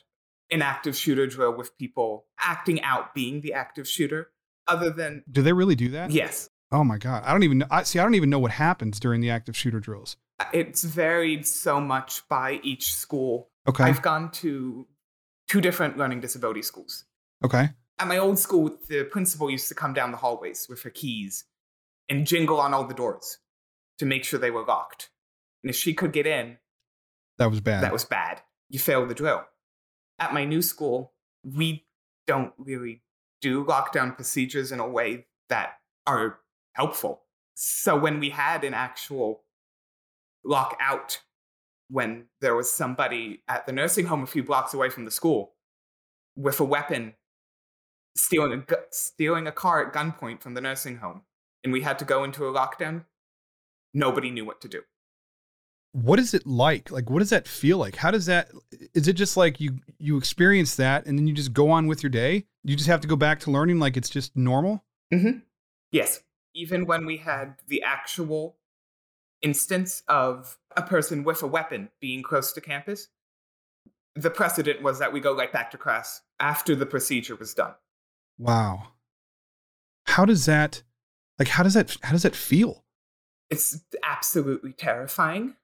an 0.52 0.62
active 0.62 0.96
shooter 0.96 1.28
drill 1.28 1.56
with 1.56 1.78
people 1.78 2.26
acting 2.40 2.82
out 2.82 3.14
being 3.14 3.42
the 3.42 3.54
active 3.54 3.88
shooter 3.88 4.32
other 4.68 4.90
than 4.90 5.24
do 5.32 5.42
they 5.42 5.54
really 5.54 5.76
do 5.76 5.90
that? 5.90 6.12
Yes. 6.12 6.50
Oh 6.72 6.84
my 6.84 6.98
god. 6.98 7.24
I 7.24 7.32
don't 7.32 7.44
even 7.44 7.60
know 7.60 7.68
I, 7.72 7.84
see 7.84 8.00
i 8.00 8.04
don't 8.04 8.16
even 8.16 8.30
know 8.30 8.40
what 8.40 8.52
happens 8.52 9.00
during 9.00 9.22
the 9.22 9.30
active 9.30 9.56
shooter 9.56 9.80
drills. 9.80 10.18
It's 10.54 10.84
varied 10.84 11.46
so 11.46 11.80
much 11.80 12.28
by 12.30 12.60
each 12.64 12.96
school. 12.96 13.50
Okay. 13.68 13.84
I've 13.84 14.02
gone 14.02 14.32
to 14.32 14.88
two 15.48 15.62
different 15.62 15.98
learning 15.98 16.22
disability 16.22 16.62
schools. 16.62 17.06
Okay 17.44 17.70
at 18.00 18.08
my 18.08 18.18
old 18.18 18.40
school 18.40 18.78
the 18.88 19.04
principal 19.06 19.50
used 19.50 19.68
to 19.68 19.76
come 19.76 19.94
down 19.94 20.12
the 20.12 20.18
hallways 20.18 20.68
with 20.70 20.82
her 20.84 20.90
keys 20.90 21.46
and 22.10 22.26
jingle 22.26 22.60
on 22.60 22.74
all 22.74 22.86
the 22.86 22.94
doors 22.94 23.40
to 23.98 24.06
make 24.06 24.24
sure 24.24 24.40
they 24.40 24.52
were 24.52 24.66
locked 24.66 25.10
and 25.64 25.70
if 25.70 25.76
she 25.76 25.94
could 25.94 26.14
get 26.14 26.26
in 26.26 26.58
that 27.38 27.50
was 27.50 27.62
bad 27.62 27.84
that 27.84 27.94
was 27.94 28.06
bad 28.06 28.42
you 28.70 28.80
failed 28.80 29.10
the 29.10 29.16
drill. 29.16 29.44
At 30.20 30.34
my 30.34 30.46
new 30.46 30.62
school, 30.62 31.14
we 31.44 31.86
don't 32.28 32.54
really 32.58 33.02
do 33.42 33.66
lockdown 33.66 34.16
procedures 34.16 34.72
in 34.72 34.80
a 34.80 34.88
way 34.88 35.26
that 35.50 35.74
are 36.06 36.40
helpful. 36.74 37.24
So 37.56 37.98
when 37.98 38.20
we 38.20 38.30
had 38.30 38.64
an 38.64 38.74
actual 38.74 39.44
lockout, 40.44 41.22
when 41.90 42.26
there 42.42 42.56
was 42.56 42.72
somebody 42.72 43.42
at 43.48 43.66
the 43.66 43.74
nursing 43.74 44.06
home 44.06 44.24
a 44.24 44.28
few 44.28 44.44
blocks 44.44 44.74
away 44.74 44.90
from 44.90 45.06
the 45.06 45.12
school 45.12 45.56
with 46.36 46.60
a 46.60 46.66
weapon, 46.66 47.16
stealing 48.16 48.64
a, 48.70 48.76
stealing 48.92 49.48
a 49.48 49.52
car 49.52 49.86
at 49.86 49.94
gunpoint 49.94 50.42
from 50.42 50.54
the 50.54 50.62
nursing 50.62 50.98
home, 50.98 51.22
and 51.64 51.74
we 51.74 51.82
had 51.82 52.00
to 52.00 52.06
go 52.06 52.24
into 52.24 52.48
a 52.48 52.54
lockdown, 52.54 53.06
nobody 53.94 54.30
knew 54.30 54.46
what 54.46 54.62
to 54.62 54.68
do. 54.68 54.82
What 55.92 56.20
is 56.20 56.34
it 56.34 56.46
like? 56.46 56.92
Like 56.92 57.10
what 57.10 57.20
does 57.20 57.32
that 57.32 57.48
feel 57.48 57.78
like? 57.78 57.96
How 57.96 58.12
does 58.12 58.28
that 58.28 58.50
is 58.94 59.08
it 59.08 59.14
just 59.14 59.36
like 59.36 59.60
you 59.60 59.80
you 59.98 60.18
experience 60.18 60.76
that 60.76 61.08
and 61.08 61.18
then 61.18 61.26
you 61.26 61.34
just 61.34 61.52
go 61.52 61.72
on 61.72 61.88
with 61.88 62.04
your 62.04 62.12
day? 62.12 62.46
You 62.64 62.76
just 62.76 62.88
have 62.88 63.02
to 63.02 63.08
go 63.08 63.16
back 63.16 63.40
to 63.42 63.52
learning 63.52 63.80
like 63.80 63.98
it's 63.98 64.10
just 64.10 64.36
normal? 64.36 64.84
Mm-hmm. 65.12 65.40
yes. 65.92 66.22
Even 66.54 66.86
when 66.86 67.06
we 67.06 67.18
had 67.18 67.56
the 67.68 67.82
actual 67.82 68.58
instance 69.42 70.04
of 70.08 70.58
a 70.76 70.84
person 70.84 71.24
with 71.24 71.42
a 71.42 71.48
weapon 71.48 71.90
being 72.00 72.22
close 72.22 72.54
to 72.54 72.62
campus 72.62 73.08
the 74.16 74.30
precedent 74.30 74.82
was 74.82 75.00
that 75.00 75.14
we 75.14 75.20
go 75.20 75.36
right 75.36 75.52
back 75.52 75.72
to 75.72 75.78
class 75.78 76.22
after 76.40 76.76
the 76.76 76.86
procedure 76.86 77.36
was 77.36 77.54
done 77.54 77.74
wow 78.40 78.88
how 80.06 80.26
does 80.26 80.46
that 80.46 80.82
like 81.38 81.50
how 81.50 81.62
does 81.62 81.76
that 81.76 81.96
how 82.02 82.12
does 82.12 82.24
that 82.24 82.36
feel 82.36 82.84
it's 83.52 83.84
absolutely 84.04 84.74
terrifying 84.74 85.56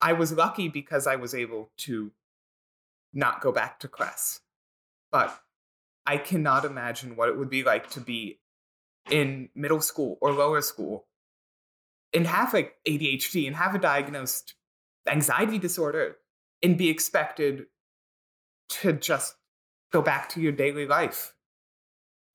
I 0.00 0.12
was 0.12 0.32
lucky 0.32 0.68
because 0.68 1.06
I 1.06 1.16
was 1.16 1.34
able 1.34 1.70
to 1.78 2.12
not 3.12 3.40
go 3.40 3.52
back 3.52 3.80
to 3.80 3.88
class. 3.88 4.40
But 5.10 5.36
I 6.06 6.18
cannot 6.18 6.64
imagine 6.64 7.16
what 7.16 7.28
it 7.28 7.38
would 7.38 7.50
be 7.50 7.62
like 7.62 7.90
to 7.90 8.00
be 8.00 8.38
in 9.10 9.48
middle 9.54 9.80
school 9.80 10.18
or 10.20 10.32
lower 10.32 10.60
school 10.60 11.06
and 12.12 12.26
have 12.26 12.52
like 12.52 12.74
ADHD 12.86 13.46
and 13.46 13.56
have 13.56 13.74
a 13.74 13.78
diagnosed 13.78 14.54
anxiety 15.08 15.58
disorder 15.58 16.16
and 16.62 16.76
be 16.76 16.88
expected 16.88 17.66
to 18.68 18.92
just 18.92 19.36
go 19.90 20.02
back 20.02 20.28
to 20.30 20.40
your 20.40 20.52
daily 20.52 20.86
life. 20.86 21.34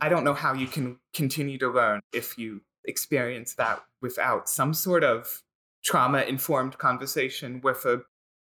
I 0.03 0.09
don't 0.09 0.25
know 0.25 0.33
how 0.33 0.53
you 0.53 0.67
can 0.67 0.97
continue 1.13 1.57
to 1.59 1.69
learn 1.69 2.01
if 2.11 2.37
you 2.37 2.59
experience 2.83 3.55
that 3.55 3.81
without 4.01 4.49
some 4.49 4.73
sort 4.73 5.01
of 5.01 5.41
trauma 5.81 6.23
informed 6.23 6.77
conversation 6.77 7.61
with 7.61 7.85
a 7.85 8.01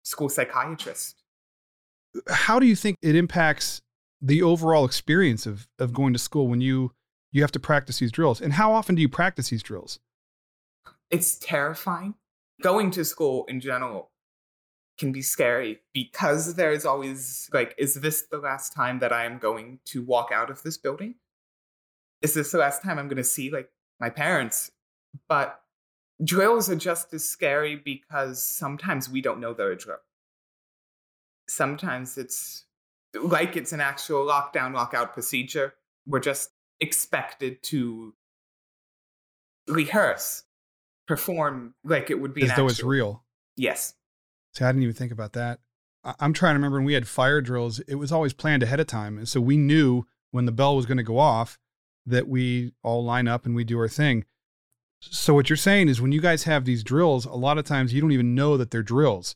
school 0.03 0.29
psychiatrist. 0.29 1.21
How 2.29 2.57
do 2.57 2.65
you 2.65 2.75
think 2.77 2.95
it 3.01 3.17
impacts 3.17 3.81
the 4.21 4.41
overall 4.41 4.85
experience 4.85 5.45
of, 5.45 5.67
of 5.77 5.91
going 5.91 6.13
to 6.13 6.19
school 6.19 6.47
when 6.47 6.61
you 6.61 6.93
you 7.33 7.41
have 7.41 7.51
to 7.51 7.59
practice 7.59 7.99
these 7.99 8.13
drills? 8.13 8.39
And 8.39 8.53
how 8.53 8.71
often 8.71 8.95
do 8.95 9.01
you 9.01 9.09
practice 9.09 9.49
these 9.49 9.61
drills? 9.61 9.99
It's 11.09 11.37
terrifying. 11.37 12.15
Going 12.61 12.91
to 12.91 13.03
school 13.03 13.43
in 13.49 13.59
general 13.59 14.09
can 14.97 15.11
be 15.11 15.21
scary 15.21 15.81
because 15.93 16.55
there's 16.55 16.85
always 16.85 17.49
like, 17.51 17.75
is 17.77 17.95
this 17.95 18.27
the 18.31 18.37
last 18.37 18.73
time 18.73 18.99
that 18.99 19.11
I 19.11 19.25
am 19.25 19.37
going 19.37 19.79
to 19.87 20.01
walk 20.01 20.29
out 20.33 20.49
of 20.49 20.63
this 20.63 20.77
building? 20.77 21.15
Is 22.21 22.33
this 22.33 22.51
the 22.51 22.57
last 22.57 22.83
time 22.83 22.99
I'm 22.99 23.07
going 23.07 23.17
to 23.17 23.23
see 23.23 23.49
like 23.49 23.69
my 23.99 24.09
parents? 24.09 24.71
But 25.27 25.61
drills 26.23 26.69
are 26.69 26.75
just 26.75 27.13
as 27.13 27.27
scary 27.27 27.75
because 27.75 28.43
sometimes 28.43 29.09
we 29.09 29.21
don't 29.21 29.39
know 29.39 29.53
they're 29.53 29.71
a 29.71 29.77
drill. 29.77 29.97
Sometimes 31.47 32.17
it's 32.17 32.65
like 33.13 33.57
it's 33.57 33.73
an 33.73 33.81
actual 33.81 34.25
lockdown, 34.25 34.73
lockout 34.73 35.13
procedure. 35.13 35.73
We're 36.05 36.19
just 36.19 36.51
expected 36.79 37.61
to 37.63 38.13
rehearse, 39.67 40.43
perform 41.07 41.73
like 41.83 42.09
it 42.09 42.19
would 42.19 42.33
be 42.33 42.43
as 42.43 42.49
though 42.49 42.53
actual, 42.53 42.67
it's 42.69 42.83
real. 42.83 43.23
Yes. 43.57 43.95
See, 44.53 44.63
I 44.63 44.69
didn't 44.69 44.83
even 44.83 44.95
think 44.95 45.11
about 45.11 45.33
that. 45.33 45.59
I'm 46.03 46.33
trying 46.33 46.53
to 46.53 46.57
remember 46.57 46.77
when 46.77 46.85
we 46.85 46.93
had 46.93 47.07
fire 47.07 47.41
drills, 47.41 47.79
it 47.81 47.95
was 47.95 48.11
always 48.11 48.33
planned 48.33 48.63
ahead 48.63 48.79
of 48.79 48.87
time. 48.87 49.17
And 49.17 49.27
so 49.27 49.39
we 49.39 49.55
knew 49.55 50.05
when 50.31 50.45
the 50.45 50.51
bell 50.51 50.75
was 50.75 50.85
going 50.85 50.97
to 50.97 51.03
go 51.03 51.19
off 51.19 51.59
that 52.05 52.27
we 52.27 52.73
all 52.83 53.03
line 53.03 53.27
up 53.27 53.45
and 53.45 53.55
we 53.55 53.63
do 53.63 53.79
our 53.79 53.87
thing. 53.87 54.25
So 55.01 55.33
what 55.33 55.49
you're 55.49 55.57
saying 55.57 55.89
is 55.89 55.99
when 55.99 56.11
you 56.11 56.21
guys 56.21 56.43
have 56.43 56.65
these 56.65 56.83
drills, 56.83 57.25
a 57.25 57.33
lot 57.33 57.57
of 57.57 57.65
times 57.65 57.93
you 57.93 58.01
don't 58.01 58.11
even 58.11 58.35
know 58.35 58.57
that 58.57 58.71
they're 58.71 58.83
drills. 58.83 59.35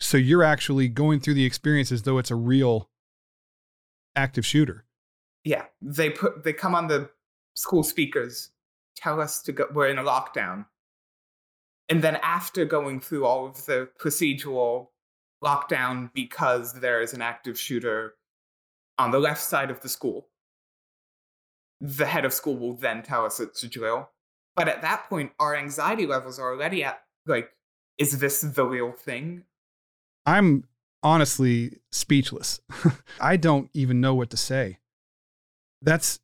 So 0.00 0.16
you're 0.16 0.42
actually 0.42 0.88
going 0.88 1.20
through 1.20 1.34
the 1.34 1.44
experience 1.44 1.92
as 1.92 2.02
though 2.02 2.18
it's 2.18 2.30
a 2.30 2.36
real 2.36 2.88
active 4.16 4.44
shooter. 4.44 4.84
Yeah. 5.44 5.64
They 5.80 6.10
put 6.10 6.44
they 6.44 6.52
come 6.52 6.74
on 6.74 6.88
the 6.88 7.10
school 7.54 7.82
speakers, 7.82 8.50
tell 8.96 9.20
us 9.20 9.42
to 9.42 9.52
go 9.52 9.66
we're 9.72 9.88
in 9.88 9.98
a 9.98 10.02
lockdown. 10.02 10.66
And 11.88 12.02
then 12.02 12.16
after 12.22 12.64
going 12.64 13.00
through 13.00 13.26
all 13.26 13.46
of 13.46 13.66
the 13.66 13.88
procedural 13.98 14.88
lockdown 15.42 16.10
because 16.14 16.72
there 16.80 17.00
is 17.00 17.12
an 17.12 17.22
active 17.22 17.58
shooter 17.58 18.14
on 18.98 19.10
the 19.10 19.18
left 19.18 19.42
side 19.42 19.70
of 19.70 19.80
the 19.80 19.88
school, 19.88 20.28
the 21.80 22.06
head 22.06 22.24
of 22.24 22.32
school 22.32 22.56
will 22.56 22.74
then 22.74 23.02
tell 23.02 23.24
us 23.24 23.40
it's 23.40 23.62
a 23.62 23.68
drill. 23.68 24.10
But 24.56 24.68
at 24.68 24.82
that 24.82 25.08
point, 25.08 25.32
our 25.38 25.56
anxiety 25.56 26.06
levels 26.06 26.38
are 26.38 26.52
already 26.52 26.84
at 26.84 27.02
like, 27.26 27.50
is 27.98 28.18
this 28.18 28.40
the 28.40 28.64
real 28.64 28.92
thing? 28.92 29.44
I'm 30.26 30.64
honestly 31.02 31.78
speechless. 31.90 32.60
I 33.20 33.36
don't 33.36 33.70
even 33.72 34.00
know 34.00 34.14
what 34.14 34.30
to 34.30 34.36
say. 34.36 34.78
That's 35.82 36.20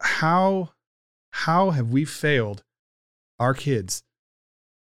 how 0.00 0.70
how 1.32 1.70
have 1.70 1.90
we 1.90 2.04
failed 2.04 2.64
our 3.38 3.54
kids 3.54 4.02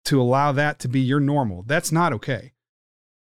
to 0.06 0.20
allow 0.20 0.52
that 0.52 0.78
to 0.80 0.88
be 0.88 1.00
your 1.00 1.20
normal? 1.20 1.62
That's 1.62 1.92
not 1.92 2.12
okay. 2.14 2.52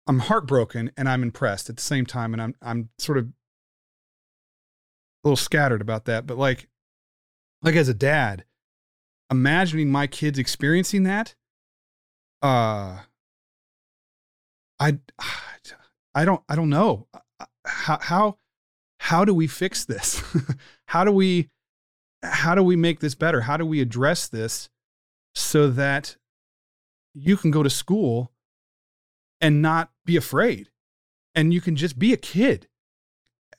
I'm 0.07 0.19
heartbroken 0.19 0.91
and 0.97 1.07
I'm 1.07 1.23
impressed 1.23 1.69
at 1.69 1.77
the 1.77 1.81
same 1.81 2.05
time 2.05 2.33
and 2.33 2.41
I'm 2.41 2.55
I'm 2.61 2.89
sort 2.97 3.17
of 3.17 3.29
little 5.25 5.35
scattered 5.35 5.81
about 5.81 6.05
that, 6.05 6.25
but 6.25 6.37
like 6.37 6.67
like 7.61 7.75
as 7.75 7.89
a 7.89 7.93
dad, 7.93 8.45
imagining 9.31 9.91
my 9.91 10.07
kids 10.07 10.37
experiencing 10.37 11.03
that 11.03 11.35
uh 12.41 12.99
I 14.79 14.99
I 16.15 16.23
don't 16.23 16.41
I 16.47 16.55
don't 16.55 16.69
know 16.69 17.07
how 17.65 17.97
how 17.99 18.37
how 18.99 19.25
do 19.25 19.33
we 19.33 19.47
fix 19.47 19.85
this? 19.85 20.23
how 20.87 21.03
do 21.03 21.11
we 21.11 21.49
how 22.23 22.55
do 22.55 22.63
we 22.63 22.75
make 22.75 22.99
this 22.99 23.15
better? 23.15 23.41
How 23.41 23.57
do 23.57 23.65
we 23.65 23.81
address 23.81 24.27
this 24.27 24.69
so 25.33 25.69
that 25.71 26.17
you 27.13 27.37
can 27.37 27.51
go 27.51 27.63
to 27.63 27.69
school 27.69 28.31
and 29.41 29.61
not 29.61 29.91
be 30.05 30.15
afraid 30.15 30.69
and 31.33 31.53
you 31.53 31.61
can 31.61 31.75
just 31.75 31.99
be 31.99 32.13
a 32.13 32.17
kid? 32.17 32.67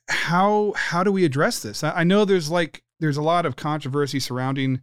How 0.09 0.73
how 0.77 1.03
do 1.03 1.13
we 1.13 1.25
address 1.25 1.61
this? 1.61 1.83
I, 1.83 1.91
I 1.91 2.05
know 2.05 2.25
there's 2.25 2.51
like 2.51 2.83
there's 3.01 3.17
a 3.17 3.23
lot 3.23 3.47
of 3.47 3.57
controversy 3.57 4.21
surrounding 4.21 4.83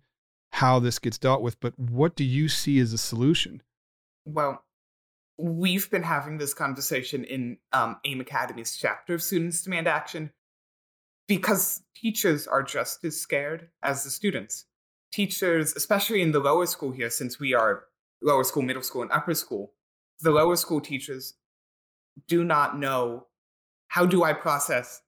how 0.52 0.80
this 0.80 1.00
gets 1.00 1.18
dealt 1.18 1.42
with, 1.42 1.60
but 1.60 1.78
what 1.80 2.16
do 2.16 2.24
you 2.24 2.48
see 2.48 2.80
as 2.80 2.94
a 2.94 2.98
solution? 2.98 3.64
Well, 4.26 4.64
we've 5.38 5.90
been 5.90 6.04
having 6.04 6.38
this 6.38 6.54
conversation 6.54 7.24
in 7.24 7.58
um, 7.72 7.98
AIM 8.06 8.22
Academy's 8.22 8.78
chapter 8.78 9.16
of 9.16 9.24
Students 9.24 9.64
Demand 9.64 9.88
Action 9.88 10.32
because 11.28 11.82
teachers 11.96 12.48
are 12.48 12.64
just 12.64 13.04
as 13.04 13.20
scared 13.20 13.70
as 13.82 14.04
the 14.04 14.10
students. 14.10 14.66
Teachers, 15.12 15.74
especially 15.76 16.22
in 16.22 16.32
the 16.32 16.40
lower 16.40 16.66
school 16.66 16.92
here, 16.92 17.10
since 17.10 17.40
we 17.40 17.54
are 17.54 17.86
lower 18.22 18.44
school, 18.44 18.64
middle 18.64 18.84
school, 18.84 19.02
and 19.02 19.12
upper 19.12 19.34
school, 19.34 19.74
the 20.22 20.32
lower 20.32 20.56
school 20.56 20.82
teachers 20.82 21.34
do 22.28 22.44
not 22.44 22.78
know 22.78 23.28
how 23.88 24.06
do 24.06 24.24
I 24.24 24.34
process 24.34 25.02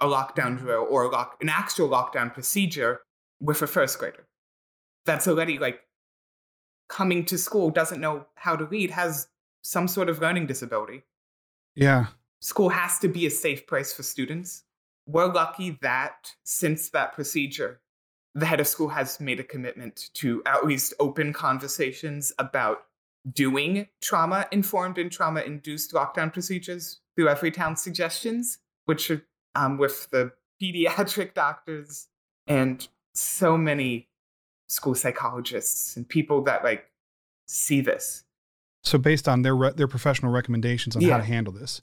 a 0.00 0.06
lockdown 0.06 0.58
drill 0.58 0.86
or 0.88 1.04
a 1.04 1.08
lock, 1.08 1.36
an 1.40 1.48
actual 1.48 1.88
lockdown 1.88 2.32
procedure 2.32 3.00
with 3.40 3.60
a 3.62 3.66
first 3.66 3.98
grader 3.98 4.26
that's 5.06 5.26
already 5.26 5.58
like 5.58 5.80
coming 6.88 7.24
to 7.24 7.38
school, 7.38 7.70
doesn't 7.70 8.00
know 8.00 8.26
how 8.34 8.56
to 8.56 8.64
read, 8.64 8.90
has 8.90 9.28
some 9.62 9.88
sort 9.88 10.08
of 10.08 10.20
learning 10.20 10.46
disability. 10.46 11.02
Yeah. 11.74 12.06
School 12.40 12.70
has 12.70 12.98
to 12.98 13.08
be 13.08 13.26
a 13.26 13.30
safe 13.30 13.66
place 13.66 13.92
for 13.92 14.02
students. 14.02 14.64
We're 15.06 15.32
lucky 15.32 15.78
that 15.82 16.32
since 16.44 16.90
that 16.90 17.12
procedure, 17.12 17.80
the 18.34 18.46
head 18.46 18.60
of 18.60 18.66
school 18.66 18.88
has 18.88 19.20
made 19.20 19.40
a 19.40 19.44
commitment 19.44 20.10
to 20.14 20.42
at 20.46 20.64
least 20.64 20.94
open 21.00 21.32
conversations 21.32 22.32
about 22.38 22.84
doing 23.32 23.86
trauma 24.00 24.46
informed 24.50 24.98
and 24.98 25.10
trauma 25.12 25.40
induced 25.40 25.92
lockdown 25.92 26.32
procedures 26.32 27.00
through 27.16 27.26
Everytown 27.26 27.76
suggestions, 27.76 28.58
which 28.86 29.10
are 29.10 29.22
um, 29.54 29.78
with 29.78 30.08
the 30.10 30.32
pediatric 30.62 31.34
doctors 31.34 32.08
and 32.46 32.86
so 33.14 33.56
many 33.56 34.08
school 34.68 34.94
psychologists 34.94 35.96
and 35.96 36.08
people 36.08 36.42
that 36.42 36.62
like 36.62 36.90
see 37.48 37.80
this. 37.80 38.24
So 38.84 38.98
based 38.98 39.28
on 39.28 39.42
their 39.42 39.56
re- 39.56 39.72
their 39.72 39.88
professional 39.88 40.32
recommendations 40.32 40.94
on 40.96 41.02
Yeah. 41.02 41.12
how 41.12 41.18
to 41.18 41.24
handle 41.24 41.52
this. 41.52 41.82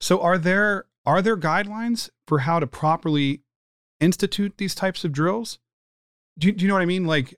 So 0.00 0.20
are 0.20 0.38
there 0.38 0.86
are 1.04 1.22
there 1.22 1.36
guidelines 1.36 2.10
for 2.26 2.40
how 2.40 2.58
to 2.60 2.66
properly 2.66 3.42
institute 4.00 4.54
these 4.58 4.74
types 4.74 5.04
of 5.04 5.12
drills? 5.12 5.58
Do 6.38 6.48
you, 6.48 6.52
do 6.52 6.62
you 6.64 6.68
know 6.68 6.74
what 6.74 6.82
I 6.82 6.86
mean? 6.86 7.06
Like 7.06 7.34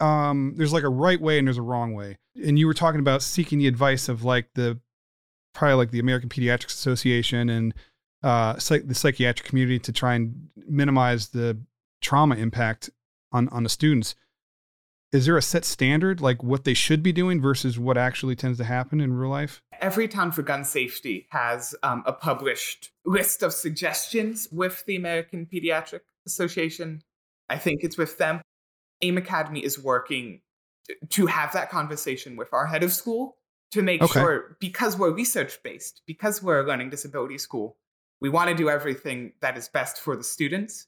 um 0.00 0.54
there's 0.56 0.72
like 0.72 0.82
a 0.82 0.88
right 0.88 1.20
way 1.20 1.38
and 1.38 1.46
there's 1.46 1.58
a 1.58 1.62
wrong 1.62 1.94
way. 1.94 2.18
And 2.44 2.58
you 2.58 2.66
were 2.66 2.74
talking 2.74 3.00
about 3.00 3.22
seeking 3.22 3.58
the 3.58 3.66
advice 3.66 4.08
of 4.08 4.24
like 4.24 4.48
the 4.54 4.80
probably 5.54 5.74
like 5.74 5.90
the 5.90 5.98
American 6.00 6.28
Pediatrics 6.28 6.66
Association 6.74 7.48
and 7.48 7.74
uh 8.22 8.58
psych- 8.58 8.86
the 8.86 8.94
psychiatric 8.94 9.48
community 9.48 9.78
to 9.78 9.92
try 9.92 10.14
and 10.14 10.48
minimize 10.68 11.28
the 11.28 11.58
trauma 12.00 12.34
impact 12.36 12.90
on 13.32 13.48
on 13.48 13.62
the 13.62 13.68
students 13.68 14.14
is 15.12 15.26
there 15.26 15.36
a 15.36 15.42
set 15.42 15.64
standard 15.64 16.20
like 16.20 16.42
what 16.42 16.64
they 16.64 16.74
should 16.74 17.02
be 17.02 17.12
doing 17.12 17.40
versus 17.40 17.78
what 17.78 17.96
actually 17.96 18.36
tends 18.36 18.58
to 18.58 18.64
happen 18.64 19.00
in 19.00 19.12
real 19.12 19.30
life 19.30 19.62
Everytown 19.82 20.32
for 20.34 20.42
Gun 20.42 20.62
Safety 20.64 21.26
has 21.30 21.74
um, 21.82 22.02
a 22.04 22.12
published 22.12 22.90
list 23.06 23.42
of 23.42 23.52
suggestions 23.54 24.46
with 24.52 24.84
the 24.86 24.94
American 24.94 25.46
Pediatric 25.50 26.00
Association. 26.26 27.02
I 27.48 27.56
think 27.56 27.80
it's 27.82 27.96
with 27.96 28.18
them. 28.18 28.42
AIM 29.00 29.16
Academy 29.16 29.60
is 29.60 29.82
working 29.82 30.42
to 31.08 31.24
have 31.24 31.54
that 31.54 31.70
conversation 31.70 32.36
with 32.36 32.52
our 32.52 32.66
head 32.66 32.82
of 32.82 32.92
school 32.92 33.38
to 33.72 33.80
make 33.80 34.02
Okay. 34.02 34.20
sure, 34.20 34.58
because 34.60 34.98
we're 34.98 35.12
research 35.12 35.58
based, 35.62 36.02
because 36.06 36.42
we're 36.42 36.60
a 36.60 36.66
learning 36.66 36.90
disability 36.90 37.38
school, 37.38 37.78
we 38.20 38.28
want 38.28 38.50
to 38.50 38.56
do 38.56 38.68
everything 38.68 39.32
that 39.40 39.56
is 39.56 39.68
best 39.68 39.98
for 40.00 40.16
the 40.16 40.24
students. 40.24 40.86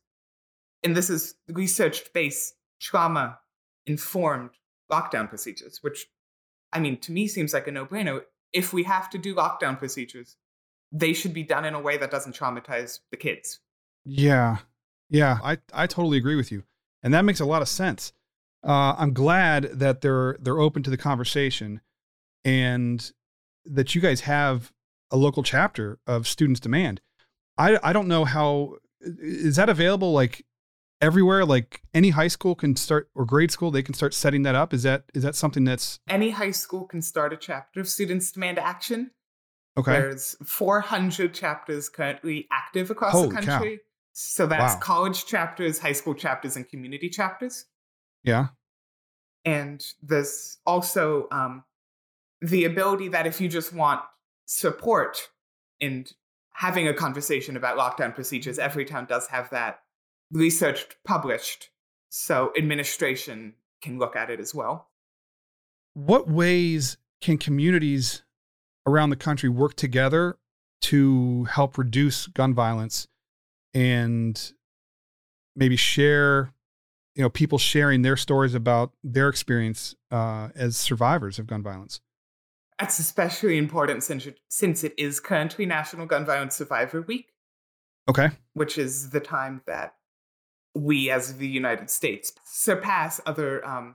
And 0.83 0.97
this 0.97 1.11
is 1.11 1.35
research 1.49 2.13
based, 2.13 2.55
trauma 2.81 3.39
informed 3.87 4.51
lockdown 4.91 5.29
procedures, 5.29 5.79
which 5.83 6.07
I 6.73 6.81
mean, 6.81 6.99
to 7.01 7.13
me 7.13 7.29
seems 7.29 7.53
like 7.53 7.67
a 7.67 7.73
no 7.73 7.87
brainer. 7.87 8.23
If 8.53 8.73
we 8.73 8.83
have 8.85 9.09
to 9.11 9.19
do 9.19 9.35
lockdown 9.35 9.79
procedures, 9.79 10.37
they 10.91 11.13
should 11.13 11.33
be 11.33 11.43
done 11.43 11.65
in 11.65 11.75
a 11.75 11.81
way 11.81 11.97
that 11.97 12.11
doesn't 12.11 12.37
traumatize 12.37 13.01
the 13.11 13.17
kids. 13.17 13.61
yeah 14.05 14.59
yeah 15.09 15.39
i 15.45 15.57
i 15.73 15.87
totally 15.87 16.19
agree 16.19 16.35
with 16.35 16.51
you 16.51 16.65
and 17.03 17.13
that 17.15 17.25
makes 17.25 17.41
a 17.41 17.45
lot 17.45 17.63
of 17.63 17.69
sense. 17.69 18.13
Uh, 18.65 18.95
I'm 18.97 19.13
glad 19.13 19.65
that 19.65 20.01
they're 20.01 20.37
they're 20.41 20.61
open 20.61 20.83
to 20.85 20.91
the 20.91 20.97
conversation, 20.97 21.81
and 22.45 23.13
that 23.65 23.95
you 23.95 24.01
guys 24.01 24.23
have 24.23 24.73
a 25.11 25.17
local 25.17 25.43
chapter 25.43 25.99
of 26.07 26.29
Students 26.29 26.61
Demand. 26.61 27.01
I 27.59 27.79
I 27.83 27.93
don't 27.93 28.09
know 28.09 28.25
how 28.25 28.77
is 29.01 29.57
that 29.57 29.69
available 29.69 30.13
like 30.13 30.45
everywhere? 31.01 31.45
Like 31.45 31.83
any 31.93 32.11
high 32.11 32.29
school 32.29 32.55
can 32.55 32.77
start 32.77 33.11
or 33.15 33.25
grade 33.25 33.51
school 33.51 33.71
they 33.71 33.83
can 33.83 33.95
start 33.95 34.15
setting 34.15 34.43
that 34.45 34.55
up? 34.55 34.73
Is 34.73 34.83
that 34.85 35.05
is 35.15 35.23
that 35.23 35.35
something 35.35 35.65
that's 35.65 35.99
any 36.09 36.31
high 36.31 36.51
school 36.53 36.85
can 36.87 37.03
start 37.03 37.33
a 37.33 37.37
chapter 37.37 37.81
of 37.81 37.89
students 37.89 38.33
demand 38.33 38.59
action. 38.59 39.11
Okay. 39.77 39.93
There's 39.93 40.37
400 40.45 41.33
chapters 41.33 41.89
currently 41.89 42.47
active 42.53 42.91
across 42.91 43.13
Holy 43.13 43.29
the 43.29 43.35
cow. 43.37 43.59
country. 43.59 43.81
So 44.13 44.47
that's 44.47 44.75
Wow. 44.75 44.81
college 44.81 45.25
chapters 45.25 45.79
high 45.79 45.93
school 45.93 46.15
chapters 46.15 46.57
and 46.57 46.69
community 46.69 47.09
chapters. 47.09 47.65
Yeah. 48.23 48.49
And 49.45 49.83
there's 50.03 50.59
also 50.67 51.27
um, 51.33 51.65
the 52.43 52.65
ability 52.67 53.09
that 53.09 53.27
if 53.27 53.41
you 53.41 53.49
just 53.49 53.73
want 53.73 54.03
support 54.47 55.31
in 55.81 56.05
having 56.55 56.87
a 56.87 56.95
conversation 56.95 57.57
about 57.57 57.79
lockdown 57.79 58.15
procedures 58.15 58.59
Everytown 58.59 59.09
does 59.09 59.29
have 59.29 59.51
that 59.51 59.81
researched 60.31 60.97
published 61.05 61.71
so 62.09 62.53
administration 62.57 63.55
can 63.83 63.99
look 63.99 64.17
at 64.17 64.31
it 64.31 64.41
as 64.41 64.55
well. 64.55 64.91
What 65.95 66.29
ways 66.29 66.97
can 67.21 67.39
communities 67.39 68.23
around 68.87 69.11
the 69.11 69.17
country 69.17 69.49
work 69.49 69.75
together 69.75 70.39
to 70.83 71.45
help 71.45 71.79
reduce 71.79 72.27
gun 72.27 72.55
violence 72.55 73.07
and 73.75 74.53
maybe 75.55 75.77
share 75.77 76.53
you 77.15 77.23
know 77.23 77.31
people 77.31 77.59
sharing 77.59 78.03
their 78.03 78.17
stories 78.17 78.55
about 78.55 78.93
their 79.05 79.29
experience 79.29 79.95
uh, 80.11 80.49
as 80.55 80.77
survivors 80.77 81.39
of 81.39 81.47
gun 81.47 81.63
violence 81.63 82.01
That's 82.83 82.99
especially 82.99 83.59
important 83.59 84.03
since 84.03 84.27
it, 84.27 84.41
since 84.49 84.83
it 84.83 84.93
is 84.99 85.21
currently 85.21 85.67
National 85.67 86.05
Gun 86.05 86.27
Violence 86.27 86.57
Survivor 86.57 87.01
Week, 87.01 87.29
okay 88.11 88.31
which 88.55 88.77
is 88.77 89.11
the 89.11 89.21
time 89.21 89.63
that 89.69 89.95
we, 90.75 91.09
as 91.09 91.37
the 91.37 91.47
United 91.47 91.91
States, 91.91 92.33
surpass 92.45 93.21
other 93.25 93.65
um, 93.65 93.95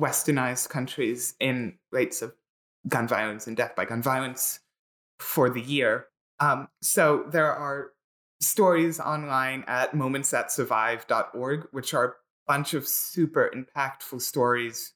westernized 0.00 0.68
countries 0.68 1.34
in 1.40 1.74
rates 1.90 2.22
of 2.22 2.32
gun 2.86 3.08
violence 3.08 3.48
and 3.48 3.56
death 3.56 3.74
by 3.74 3.84
gun 3.84 4.02
violence 4.02 4.60
for 5.18 5.50
the 5.50 5.60
year. 5.60 6.06
Um, 6.38 6.68
so 6.80 7.24
there 7.28 7.52
are 7.52 7.90
stories 8.40 9.00
online 9.00 9.64
at 9.66 9.94
momentsthatsurvive.org, 9.94 11.66
which 11.72 11.92
are 11.92 12.04
a 12.04 12.12
bunch 12.46 12.72
of 12.74 12.86
super 12.86 13.52
impactful 13.52 14.22
stories 14.22 14.92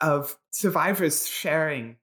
of 0.00 0.38
survivors 0.52 1.26
sharing 1.26 1.96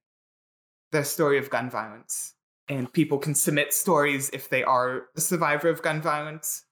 their 0.94 1.04
story 1.04 1.38
of 1.38 1.50
gun 1.50 1.70
violence. 1.70 2.36
And 2.70 2.92
people 2.94 3.18
can 3.18 3.36
submit 3.36 3.74
stories 3.74 4.30
if 4.32 4.48
they 4.48 4.64
are 4.64 5.08
a 5.18 5.22
survivor 5.22 5.68
of 5.68 5.82
gun 5.82 6.02
violence 6.02 6.64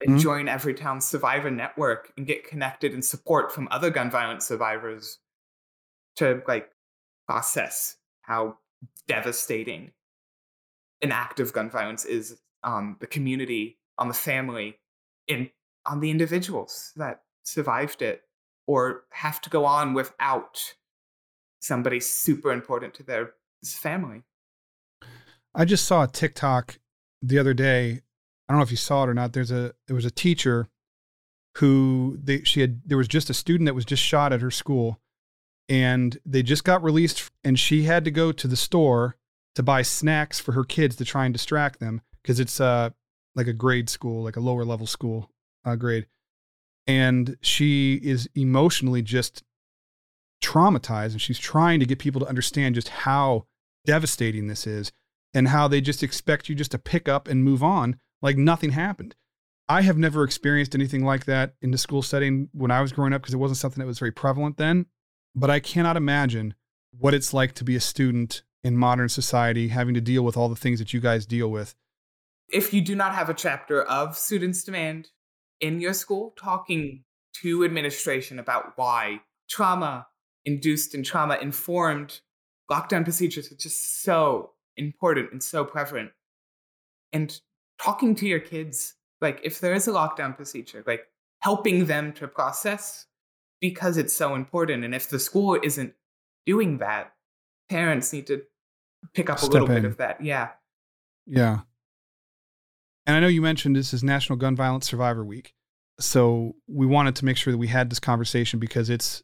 and 0.00 0.16
Mhm. 0.16 0.20
join 0.20 0.46
Everytown 0.46 1.02
Survivor 1.02 1.50
Network 1.50 2.12
and 2.16 2.26
get 2.26 2.48
connected 2.48 2.94
and 2.94 3.04
support 3.04 3.52
from 3.52 3.68
other 3.70 3.90
gun 3.90 4.10
violence 4.10 4.46
survivors 4.46 5.18
to 6.16 6.42
like 6.48 6.72
process 7.26 7.98
how 8.22 8.58
devastating 9.06 9.92
an 11.02 11.12
act 11.12 11.40
of 11.40 11.52
gun 11.52 11.68
violence 11.68 12.04
is 12.04 12.40
on 12.62 12.96
the 13.00 13.06
community, 13.06 13.78
on 13.98 14.08
the 14.08 14.14
family, 14.14 14.80
and 15.28 15.50
on 15.84 16.00
the 16.00 16.10
individuals 16.10 16.92
that 16.96 17.24
survived 17.42 18.02
it 18.02 18.28
or 18.66 19.04
have 19.10 19.40
to 19.42 19.50
go 19.50 19.64
on 19.64 19.94
without 19.94 20.74
somebody 21.60 22.00
super 22.00 22.52
important 22.52 22.94
to 22.94 23.02
their 23.02 23.34
family. 23.64 24.22
I 25.54 25.64
just 25.64 25.84
saw 25.84 26.04
a 26.04 26.08
TikTok 26.08 26.78
the 27.22 27.38
other 27.38 27.54
day. 27.54 28.02
I 28.48 28.52
don't 28.52 28.58
know 28.58 28.64
if 28.64 28.70
you 28.70 28.76
saw 28.76 29.04
it 29.04 29.08
or 29.08 29.14
not. 29.14 29.32
There's 29.32 29.50
a 29.50 29.74
there 29.86 29.96
was 29.96 30.04
a 30.04 30.10
teacher 30.10 30.68
who 31.58 32.18
they 32.22 32.42
she 32.44 32.60
had 32.60 32.82
there 32.86 32.98
was 32.98 33.08
just 33.08 33.30
a 33.30 33.34
student 33.34 33.66
that 33.66 33.74
was 33.74 33.84
just 33.84 34.02
shot 34.02 34.32
at 34.32 34.40
her 34.40 34.50
school 34.50 35.00
and 35.68 36.18
they 36.24 36.42
just 36.42 36.64
got 36.64 36.82
released 36.82 37.30
and 37.42 37.58
she 37.58 37.82
had 37.82 38.04
to 38.04 38.10
go 38.10 38.30
to 38.32 38.46
the 38.46 38.56
store 38.56 39.16
to 39.54 39.62
buy 39.62 39.82
snacks 39.82 40.38
for 40.38 40.52
her 40.52 40.64
kids 40.64 40.96
to 40.96 41.04
try 41.04 41.24
and 41.24 41.34
distract 41.34 41.80
them 41.80 42.00
because 42.22 42.38
it's 42.38 42.60
uh 42.60 42.90
like 43.38 43.46
a 43.46 43.52
grade 43.52 43.88
school, 43.88 44.22
like 44.22 44.36
a 44.36 44.40
lower 44.40 44.64
level 44.64 44.86
school 44.86 45.30
uh, 45.64 45.76
grade. 45.76 46.06
And 46.86 47.36
she 47.40 47.94
is 48.02 48.28
emotionally 48.34 49.00
just 49.00 49.44
traumatized 50.42 51.12
and 51.12 51.20
she's 51.20 51.38
trying 51.38 51.80
to 51.80 51.86
get 51.86 51.98
people 51.98 52.20
to 52.20 52.28
understand 52.28 52.74
just 52.74 52.88
how 52.88 53.46
devastating 53.84 54.46
this 54.46 54.66
is 54.66 54.92
and 55.34 55.48
how 55.48 55.68
they 55.68 55.80
just 55.80 56.02
expect 56.02 56.48
you 56.48 56.54
just 56.54 56.70
to 56.70 56.78
pick 56.78 57.08
up 57.08 57.28
and 57.28 57.44
move 57.44 57.62
on 57.62 57.98
like 58.22 58.36
nothing 58.36 58.70
happened. 58.70 59.14
I 59.68 59.82
have 59.82 59.98
never 59.98 60.24
experienced 60.24 60.74
anything 60.74 61.04
like 61.04 61.26
that 61.26 61.54
in 61.60 61.70
the 61.70 61.78
school 61.78 62.02
setting 62.02 62.48
when 62.52 62.70
I 62.70 62.80
was 62.80 62.92
growing 62.92 63.12
up 63.12 63.20
because 63.20 63.34
it 63.34 63.38
wasn't 63.38 63.58
something 63.58 63.80
that 63.80 63.86
was 63.86 63.98
very 63.98 64.12
prevalent 64.12 64.56
then. 64.56 64.86
But 65.34 65.50
I 65.50 65.60
cannot 65.60 65.96
imagine 65.96 66.54
what 66.90 67.14
it's 67.14 67.34
like 67.34 67.52
to 67.54 67.64
be 67.64 67.76
a 67.76 67.80
student 67.80 68.42
in 68.64 68.76
modern 68.76 69.08
society 69.08 69.68
having 69.68 69.94
to 69.94 70.00
deal 70.00 70.24
with 70.24 70.36
all 70.36 70.48
the 70.48 70.56
things 70.56 70.78
that 70.78 70.94
you 70.94 71.00
guys 71.00 71.26
deal 71.26 71.50
with. 71.50 71.74
If 72.48 72.72
you 72.72 72.80
do 72.80 72.96
not 72.96 73.14
have 73.14 73.28
a 73.28 73.34
chapter 73.34 73.82
of 73.82 74.16
Students 74.16 74.64
Demand 74.64 75.08
in 75.60 75.80
your 75.80 75.92
school, 75.92 76.34
talking 76.38 77.04
to 77.42 77.64
administration 77.64 78.38
about 78.38 78.72
why 78.76 79.20
trauma 79.50 80.06
induced 80.48 80.94
and 80.94 81.04
trauma 81.04 81.36
informed 81.40 82.20
lockdown 82.70 83.04
procedures 83.04 83.52
are 83.52 83.56
just 83.56 84.02
so 84.02 84.50
important 84.76 85.30
and 85.30 85.42
so 85.42 85.64
prevalent. 85.64 86.10
And 87.12 87.38
talking 87.80 88.14
to 88.16 88.26
your 88.26 88.40
kids, 88.40 88.94
like 89.20 89.40
if 89.44 89.60
there 89.60 89.74
is 89.74 89.86
a 89.86 89.92
lockdown 89.92 90.34
procedure, 90.34 90.82
like 90.86 91.06
helping 91.40 91.86
them 91.86 92.12
to 92.14 92.26
process 92.26 93.06
because 93.60 93.96
it's 93.96 94.14
so 94.14 94.34
important. 94.34 94.84
And 94.84 94.94
if 94.94 95.08
the 95.10 95.18
school 95.18 95.58
isn't 95.62 95.92
doing 96.46 96.78
that, 96.78 97.12
parents 97.68 98.12
need 98.12 98.26
to 98.28 98.42
pick 99.14 99.30
up 99.30 99.38
Step 99.38 99.50
a 99.50 99.52
little 99.52 99.70
in. 99.70 99.82
bit 99.82 99.84
of 99.84 99.96
that. 99.98 100.22
Yeah. 100.22 100.48
Yeah. 101.26 101.60
And 103.06 103.16
I 103.16 103.20
know 103.20 103.28
you 103.28 103.42
mentioned 103.42 103.76
this 103.76 103.94
is 103.94 104.02
National 104.02 104.36
Gun 104.38 104.56
Violence 104.56 104.88
Survivor 104.88 105.24
Week. 105.24 105.54
So 106.00 106.54
we 106.68 106.86
wanted 106.86 107.16
to 107.16 107.24
make 107.24 107.36
sure 107.36 107.52
that 107.52 107.58
we 107.58 107.66
had 107.68 107.90
this 107.90 107.98
conversation 107.98 108.60
because 108.60 108.88
it's 108.90 109.22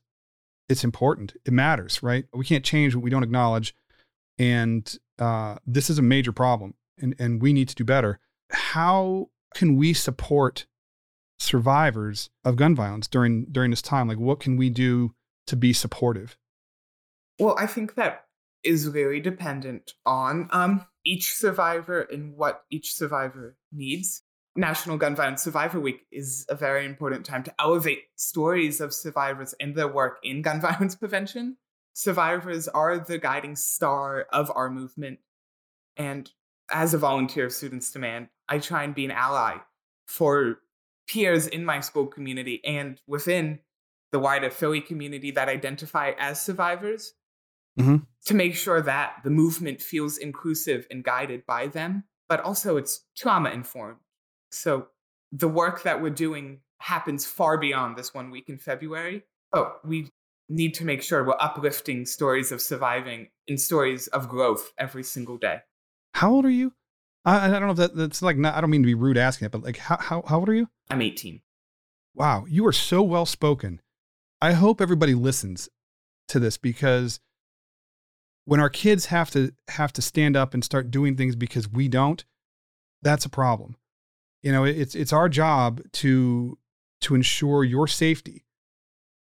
it's 0.69 0.85
important. 0.85 1.35
It 1.45 1.53
matters, 1.53 2.03
right? 2.03 2.25
We 2.33 2.45
can't 2.45 2.65
change 2.65 2.95
what 2.95 3.05
we 3.05 3.11
don't 3.11 3.23
acknowledge. 3.23 3.75
And 4.39 4.93
uh, 5.19 5.57
this 5.67 5.91
is 5.91 5.99
a 5.99 6.03
major 6.03 6.33
problem 6.33 6.75
and, 6.99 7.15
and 7.19 7.41
we 7.41 7.53
need 7.53 7.69
to 7.69 7.75
do 7.75 7.85
better. 7.85 8.21
How 8.51 9.31
can 9.55 9.77
we 9.77 9.93
support 9.93 10.67
survivors 11.39 12.31
of 12.45 12.57
gun 12.57 12.75
violence 12.75 13.07
during 13.07 13.47
during 13.47 13.71
this 13.71 13.83
time? 13.83 14.09
Like 14.09 14.19
what 14.19 14.41
can 14.41 14.57
we 14.57 14.71
do 14.71 15.15
to 15.47 15.57
be 15.57 15.73
supportive? 15.73 16.37
Well, 17.39 17.57
I 17.59 17.67
think 17.67 17.95
that 17.95 18.25
is 18.63 18.87
very 18.87 19.21
dependent 19.21 19.93
on 20.07 20.49
um, 20.51 20.87
each 21.05 21.35
survivor 21.35 22.01
and 22.01 22.35
what 22.37 22.65
each 22.71 22.95
survivor 22.95 23.57
needs. 23.73 24.23
National 24.57 24.97
Gun 24.97 25.17
Violence 25.17 25.43
Survivor 25.43 25.81
Week 25.81 26.07
is 26.13 26.47
a 26.49 26.55
very 26.55 26.85
important 26.85 27.27
time 27.27 27.43
to 27.43 27.55
elevate 27.59 28.05
stories 28.17 28.81
of 28.81 28.95
survivors 28.95 29.55
and 29.59 29.75
their 29.75 29.89
work 29.89 30.19
in 30.23 30.43
gun 30.43 30.61
violence 30.61 30.95
prevention. 30.95 31.57
Survivors 31.93 32.69
are 32.69 32.99
the 32.99 33.19
guiding 33.19 33.57
star 33.57 34.27
of 34.33 34.51
our 34.55 34.71
movement. 34.71 35.19
And 35.97 36.31
as 36.71 36.95
a 36.95 36.99
volunteer 36.99 37.47
of 37.47 37.53
Students 37.53 37.91
Demand, 37.91 38.29
I 38.49 38.59
try 38.59 38.85
and 38.85 38.95
be 38.95 39.05
an 39.05 39.11
ally 39.11 39.59
for 40.07 40.61
peers 41.09 41.47
in 41.47 41.65
my 41.65 41.81
school 41.81 42.07
community 42.07 42.61
and 42.65 43.01
within 43.07 43.61
the 44.13 44.19
wider 44.19 44.51
Philly 44.51 44.81
community 44.81 45.31
that 45.33 45.49
identify 45.49 46.13
as 46.19 46.41
survivors 46.41 47.15
mm-hmm. 47.79 47.97
to 48.27 48.35
make 48.35 48.55
sure 48.55 48.81
that 48.81 49.17
the 49.25 49.31
movement 49.31 49.83
feels 49.83 50.17
inclusive 50.17 50.87
and 50.91 51.03
guided 51.03 51.45
by 51.47 51.67
them, 51.67 52.05
but 52.29 52.41
also 52.41 52.77
it's 52.77 53.05
trauma 53.17 53.51
informed. 53.51 53.99
So 54.55 54.89
the 55.33 55.49
work 55.49 55.83
that 55.83 56.01
we're 56.01 56.11
doing 56.11 56.61
happens 56.79 57.27
far 57.27 57.59
beyond 57.59 57.97
this 57.97 58.15
one 58.15 58.31
week 58.31 58.49
in 58.49 58.59
February, 58.59 59.25
but 59.53 59.85
we 59.87 60.11
need 60.49 60.75
to 60.75 60.85
make 60.85 61.03
sure 61.03 61.25
we're 61.25 61.37
uplifting 61.41 62.05
stories 62.07 62.53
of 62.53 62.61
surviving 62.61 63.29
and 63.49 63.61
stories 63.61 64.07
of 64.09 64.29
growth 64.29 64.73
every 64.79 65.03
single 65.03 65.39
day. 65.39 65.61
How 66.15 66.31
old 66.33 66.45
are 66.45 66.51
you? 66.51 66.73
I, 67.25 67.47
I 67.47 67.51
don't 67.51 67.63
know 67.63 67.71
if 67.71 67.77
that, 67.79 67.97
that's 67.97 68.23
like 68.23 68.37
not, 68.37 68.55
I 68.55 68.61
don't 68.61 68.71
mean 68.71 68.83
to 68.83 68.87
be 68.87 68.95
rude 68.95 69.17
asking 69.17 69.47
it, 69.47 69.53
but 69.53 69.63
like 69.63 69.79
how, 69.79 69.97
how, 69.97 70.23
how 70.27 70.41
old 70.41 70.49
are 70.49 70.55
you? 70.55 70.69
I'm 70.91 71.03
18. 71.03 71.41
Wow, 72.15 72.45
you 72.47 72.67
are 72.67 72.73
so 72.73 73.03
well 73.03 73.27
spoken. 73.27 73.81
I 74.41 74.53
hope 74.53 74.81
everybody 74.81 75.15
listens 75.15 75.69
to 76.29 76.39
this 76.39 76.59
because 76.59 77.19
when 78.45 78.61
our 78.61 78.69
kids 78.69 79.07
have 79.07 79.31
to 79.31 79.53
have 79.69 79.93
to 79.95 80.03
stand 80.03 80.37
up 80.37 80.53
and 80.53 80.63
start 80.63 80.91
doing 80.91 81.17
things 81.17 81.35
because 81.35 81.69
we 81.69 81.89
don't, 81.89 82.25
that's 83.03 83.25
a 83.25 83.31
problem. 83.31 83.77
You 84.45 84.53
know, 84.53 84.65
it's 84.65 84.95
it's 84.95 85.13
our 85.15 85.31
job 85.31 85.81
to 85.93 86.59
to 87.01 87.15
ensure 87.15 87.65
your 87.65 87.89
safety. 87.89 88.45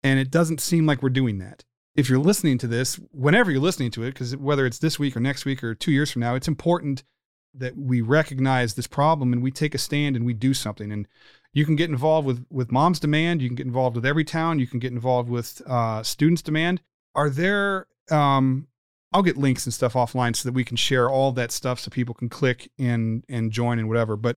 And 0.02 0.18
it 0.18 0.30
doesn't 0.30 0.62
seem 0.62 0.86
like 0.86 1.02
we're 1.02 1.10
doing 1.10 1.38
that. 1.40 1.62
If 1.94 2.08
you're 2.08 2.18
listening 2.18 2.56
to 2.56 2.66
this, 2.66 2.98
whenever 3.12 3.50
you're 3.50 3.60
listening 3.60 3.90
to 3.92 4.02
it, 4.04 4.12
because 4.14 4.34
whether 4.34 4.64
it's 4.64 4.78
this 4.78 4.98
week 4.98 5.14
or 5.14 5.20
next 5.20 5.44
week 5.44 5.62
or 5.62 5.74
two 5.74 5.92
years 5.92 6.10
from 6.10 6.20
now, 6.20 6.36
it's 6.36 6.48
important 6.48 7.04
that 7.52 7.76
we 7.76 8.00
recognize 8.00 8.72
this 8.72 8.86
problem 8.86 9.34
and 9.34 9.42
we 9.42 9.50
take 9.50 9.74
a 9.74 9.78
stand 9.78 10.16
and 10.16 10.24
we 10.24 10.32
do 10.32 10.54
something. 10.54 10.90
And 10.90 11.06
you 11.52 11.66
can 11.66 11.76
get 11.76 11.90
involved 11.90 12.26
with 12.26 12.46
with 12.48 12.72
Moms 12.72 12.98
Demand. 12.98 13.42
You 13.42 13.50
can 13.50 13.56
get 13.56 13.66
involved 13.66 13.96
with 13.96 14.06
Everytown. 14.06 14.58
You 14.58 14.66
can 14.66 14.78
get 14.78 14.92
involved 14.92 15.28
with 15.28 15.60
uh, 15.66 16.02
Students 16.02 16.40
Demand. 16.40 16.80
Are 17.14 17.28
there? 17.28 17.88
Um, 18.10 18.68
I'll 19.12 19.22
get 19.22 19.36
links 19.36 19.66
and 19.66 19.74
stuff 19.74 19.92
offline 19.92 20.34
so 20.34 20.48
that 20.48 20.54
we 20.54 20.64
can 20.64 20.78
share 20.78 21.10
all 21.10 21.32
that 21.32 21.52
stuff 21.52 21.78
so 21.78 21.90
people 21.90 22.14
can 22.14 22.30
click 22.30 22.70
and 22.78 23.22
and 23.28 23.52
join 23.52 23.78
and 23.78 23.86
whatever. 23.86 24.16
But 24.16 24.36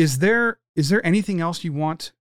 is 0.00 0.20
there 0.20 0.58
is 0.74 0.88
there 0.88 1.04
anything 1.06 1.40
else 1.42 1.62
you 1.62 1.74
want 1.74 2.12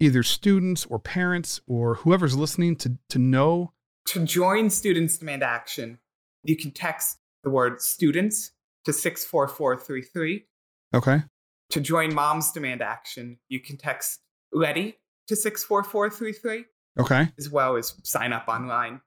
either 0.00 0.22
students 0.22 0.84
or 0.84 0.98
parents 0.98 1.62
or 1.66 1.94
whoever's 1.96 2.36
listening 2.36 2.76
to 2.76 2.98
to 3.08 3.18
know? 3.18 3.72
To 4.08 4.24
join 4.24 4.68
Students 4.68 5.16
Demand 5.16 5.42
Action, 5.42 5.98
you 6.42 6.56
can 6.56 6.70
text 6.70 7.18
the 7.42 7.48
word 7.48 7.80
students 7.80 8.52
to 8.84 8.92
64433. 8.92 10.44
Okay. 10.92 11.22
To 11.70 11.80
join 11.80 12.14
Moms 12.14 12.52
Demand 12.52 12.82
Action, 12.82 13.38
you 13.48 13.60
can 13.60 13.78
text 13.78 14.20
READY 14.52 14.98
to 15.28 15.36
64433. 15.36 16.66
Okay. 17.00 17.32
As 17.38 17.48
well 17.48 17.76
as 17.76 17.94
sign 18.02 18.34
up 18.34 18.46
online. 18.46 19.00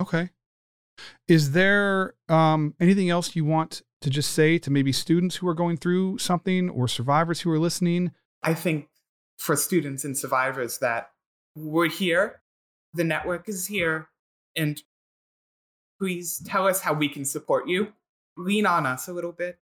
Okay. 0.00 0.30
Is 1.28 1.52
there 1.52 2.14
um, 2.28 2.74
anything 2.80 3.10
else 3.10 3.34
you 3.34 3.44
want 3.44 3.82
to 4.02 4.10
just 4.10 4.32
say 4.32 4.58
to 4.58 4.70
maybe 4.70 4.92
students 4.92 5.36
who 5.36 5.48
are 5.48 5.54
going 5.54 5.76
through 5.76 6.18
something 6.18 6.68
or 6.70 6.88
survivors 6.88 7.40
who 7.40 7.50
are 7.50 7.58
listening? 7.58 8.12
I 8.42 8.54
think 8.54 8.88
for 9.38 9.56
students 9.56 10.04
and 10.04 10.16
survivors 10.16 10.78
that 10.78 11.10
we're 11.56 11.88
here, 11.88 12.40
the 12.94 13.04
network 13.04 13.48
is 13.48 13.66
here, 13.66 14.08
and 14.56 14.82
please 15.98 16.42
tell 16.44 16.66
us 16.66 16.80
how 16.80 16.92
we 16.92 17.08
can 17.08 17.24
support 17.24 17.68
you. 17.68 17.92
Lean 18.36 18.66
on 18.66 18.86
us 18.86 19.08
a 19.08 19.12
little 19.12 19.32
bit 19.32 19.58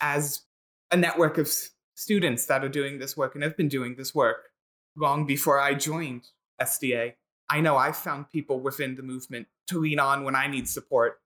as 0.00 0.42
a 0.90 0.96
network 0.96 1.38
of 1.38 1.50
students 1.94 2.46
that 2.46 2.64
are 2.64 2.68
doing 2.68 2.98
this 2.98 3.16
work 3.16 3.34
and 3.34 3.42
have 3.42 3.56
been 3.56 3.68
doing 3.68 3.94
this 3.96 4.14
work 4.14 4.50
long 4.96 5.26
before 5.26 5.58
I 5.58 5.74
joined 5.74 6.28
SDA. 6.60 7.14
I 7.50 7.60
know 7.60 7.76
I've 7.76 7.96
found 7.96 8.30
people 8.30 8.60
within 8.60 8.94
the 8.94 9.02
movement 9.02 9.46
to 9.68 9.78
lean 9.78 9.98
on 9.98 10.24
when 10.24 10.34
I 10.34 10.46
need 10.46 10.68
support 10.68 11.20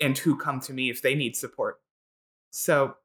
and 0.00 0.16
who 0.16 0.36
come 0.36 0.60
to 0.60 0.72
me 0.72 0.90
if 0.90 1.02
they 1.02 1.14
need 1.14 1.36
support. 1.36 1.80
So, 2.50 2.96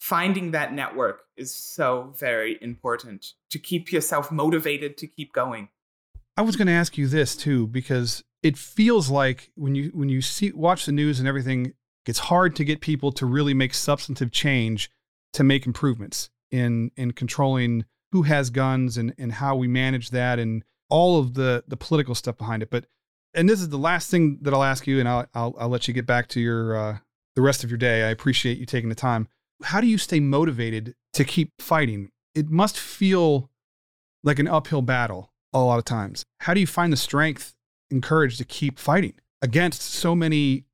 finding 0.00 0.50
that 0.50 0.72
network 0.72 1.22
is 1.36 1.54
so 1.54 2.14
very 2.18 2.58
important 2.60 3.34
to 3.50 3.58
keep 3.58 3.92
yourself 3.92 4.30
motivated 4.30 4.96
to 4.98 5.06
keep 5.06 5.32
going. 5.32 5.68
I 6.36 6.42
was 6.42 6.56
going 6.56 6.68
to 6.68 6.72
ask 6.72 6.96
you 6.96 7.06
this 7.06 7.36
too 7.36 7.66
because 7.66 8.24
it 8.42 8.56
feels 8.56 9.10
like 9.10 9.50
when 9.54 9.74
you 9.74 9.90
when 9.94 10.08
you 10.08 10.22
see 10.22 10.52
watch 10.52 10.86
the 10.86 10.92
news 10.92 11.18
and 11.18 11.28
everything 11.28 11.74
it's 12.06 12.18
hard 12.18 12.56
to 12.56 12.64
get 12.64 12.80
people 12.80 13.12
to 13.12 13.26
really 13.26 13.54
make 13.54 13.74
substantive 13.74 14.32
change 14.32 14.90
to 15.34 15.44
make 15.44 15.66
improvements 15.66 16.30
in 16.50 16.90
in 16.96 17.12
controlling 17.12 17.84
who 18.12 18.22
has 18.22 18.50
guns 18.50 18.96
and 18.96 19.14
and 19.18 19.32
how 19.32 19.54
we 19.54 19.68
manage 19.68 20.10
that 20.10 20.38
and 20.38 20.64
all 20.90 21.18
of 21.18 21.34
the 21.34 21.64
the 21.66 21.76
political 21.76 22.14
stuff 22.14 22.36
behind 22.36 22.62
it 22.62 22.70
but 22.70 22.86
and 23.34 23.48
this 23.48 23.60
is 23.60 23.68
the 23.68 23.78
last 23.78 24.10
thing 24.10 24.38
that 24.42 24.52
I'll 24.52 24.64
ask 24.64 24.86
you 24.86 24.98
and 24.98 25.08
I'll 25.08 25.26
I'll, 25.34 25.54
I'll 25.58 25.68
let 25.68 25.88
you 25.88 25.94
get 25.94 26.06
back 26.06 26.28
to 26.28 26.40
your 26.40 26.76
uh, 26.76 26.98
the 27.36 27.42
rest 27.42 27.64
of 27.64 27.70
your 27.70 27.78
day. 27.78 28.04
I 28.04 28.08
appreciate 28.08 28.58
you 28.58 28.66
taking 28.66 28.88
the 28.88 28.94
time. 28.94 29.28
How 29.62 29.80
do 29.80 29.86
you 29.86 29.98
stay 29.98 30.20
motivated 30.20 30.94
to 31.14 31.24
keep 31.24 31.52
fighting? 31.58 32.10
It 32.34 32.50
must 32.50 32.78
feel 32.78 33.50
like 34.22 34.38
an 34.38 34.48
uphill 34.48 34.82
battle 34.82 35.32
a 35.52 35.60
lot 35.60 35.78
of 35.78 35.84
times. 35.84 36.24
How 36.40 36.54
do 36.54 36.60
you 36.60 36.66
find 36.66 36.92
the 36.92 36.96
strength 36.96 37.54
and 37.90 38.02
courage 38.02 38.38
to 38.38 38.44
keep 38.44 38.78
fighting 38.78 39.14
against 39.42 39.82
so 39.82 40.14
many 40.14 40.64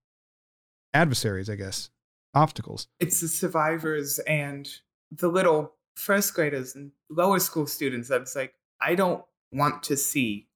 adversaries, 0.95 1.51
I 1.51 1.57
guess, 1.57 1.91
obstacles? 2.35 2.89
It's 3.01 3.21
the 3.21 3.29
survivors 3.29 4.19
and 4.21 4.69
the 5.11 5.29
little 5.29 5.73
first 5.95 6.35
graders 6.35 6.75
and 6.75 6.93
lower 7.09 7.39
school 7.39 7.67
students 7.67 8.09
that's 8.09 8.37
like, 8.37 8.55
I 8.81 8.95
don't 8.95 9.25
want 9.53 9.83
to 9.85 9.97
see 9.97 10.49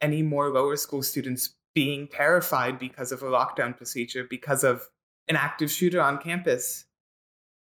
any 0.00 0.22
more 0.22 0.50
lower 0.50 0.76
school 0.76 1.02
students 1.02 1.54
being 1.74 2.08
terrified 2.08 2.78
because 2.78 3.12
of 3.12 3.22
a 3.22 3.26
lockdown 3.26 3.76
procedure, 3.76 4.26
because 4.28 4.64
of 4.64 4.88
an 5.28 5.36
active 5.36 5.70
shooter 5.70 6.00
on 6.00 6.18
campus. 6.18 6.86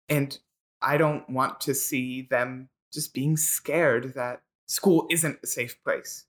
And 0.08 0.38
I 0.82 0.98
don't 0.98 1.30
want 1.30 1.62
to 1.62 1.74
see 1.74 2.24
them 2.30 2.70
just 2.94 3.14
being 3.14 3.38
scared 3.38 4.14
that 4.16 4.42
school 4.68 5.08
isn't 5.12 5.40
a 5.44 5.48
safe 5.48 5.78
place, 5.84 6.26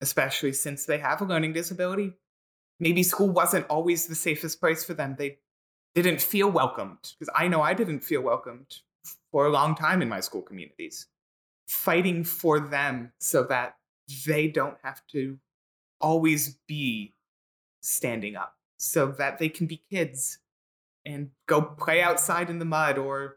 especially 0.00 0.52
since 0.52 0.86
they 0.86 0.98
have 0.98 1.20
a 1.20 1.24
learning 1.24 1.52
disability. 1.52 2.12
Maybe 2.78 3.02
school 3.02 3.30
wasn't 3.30 3.66
always 3.68 4.06
the 4.06 4.14
safest 4.14 4.60
place 4.60 4.84
for 4.84 4.94
them. 4.94 5.16
They 5.18 5.38
didn't 5.94 6.20
feel 6.20 6.50
welcomed, 6.50 7.14
because 7.18 7.32
I 7.34 7.48
know 7.48 7.62
I 7.62 7.74
didn't 7.74 8.04
feel 8.04 8.20
welcomed 8.20 8.76
for 9.32 9.46
a 9.46 9.50
long 9.50 9.74
time 9.74 10.02
in 10.02 10.08
my 10.08 10.20
school 10.20 10.42
communities. 10.42 11.06
Fighting 11.68 12.24
for 12.24 12.58
them 12.60 13.12
so 13.20 13.42
that 13.44 13.76
they 14.26 14.48
don't 14.48 14.76
have 14.82 15.06
to 15.08 15.38
always 16.00 16.58
be 16.66 17.14
standing 17.82 18.36
up, 18.36 18.56
so 18.78 19.06
that 19.06 19.38
they 19.38 19.48
can 19.48 19.66
be 19.66 19.82
kids 19.90 20.38
and 21.04 21.30
go 21.46 21.62
play 21.62 22.02
outside 22.02 22.50
in 22.50 22.58
the 22.58 22.64
mud 22.64 22.98
or 22.98 23.36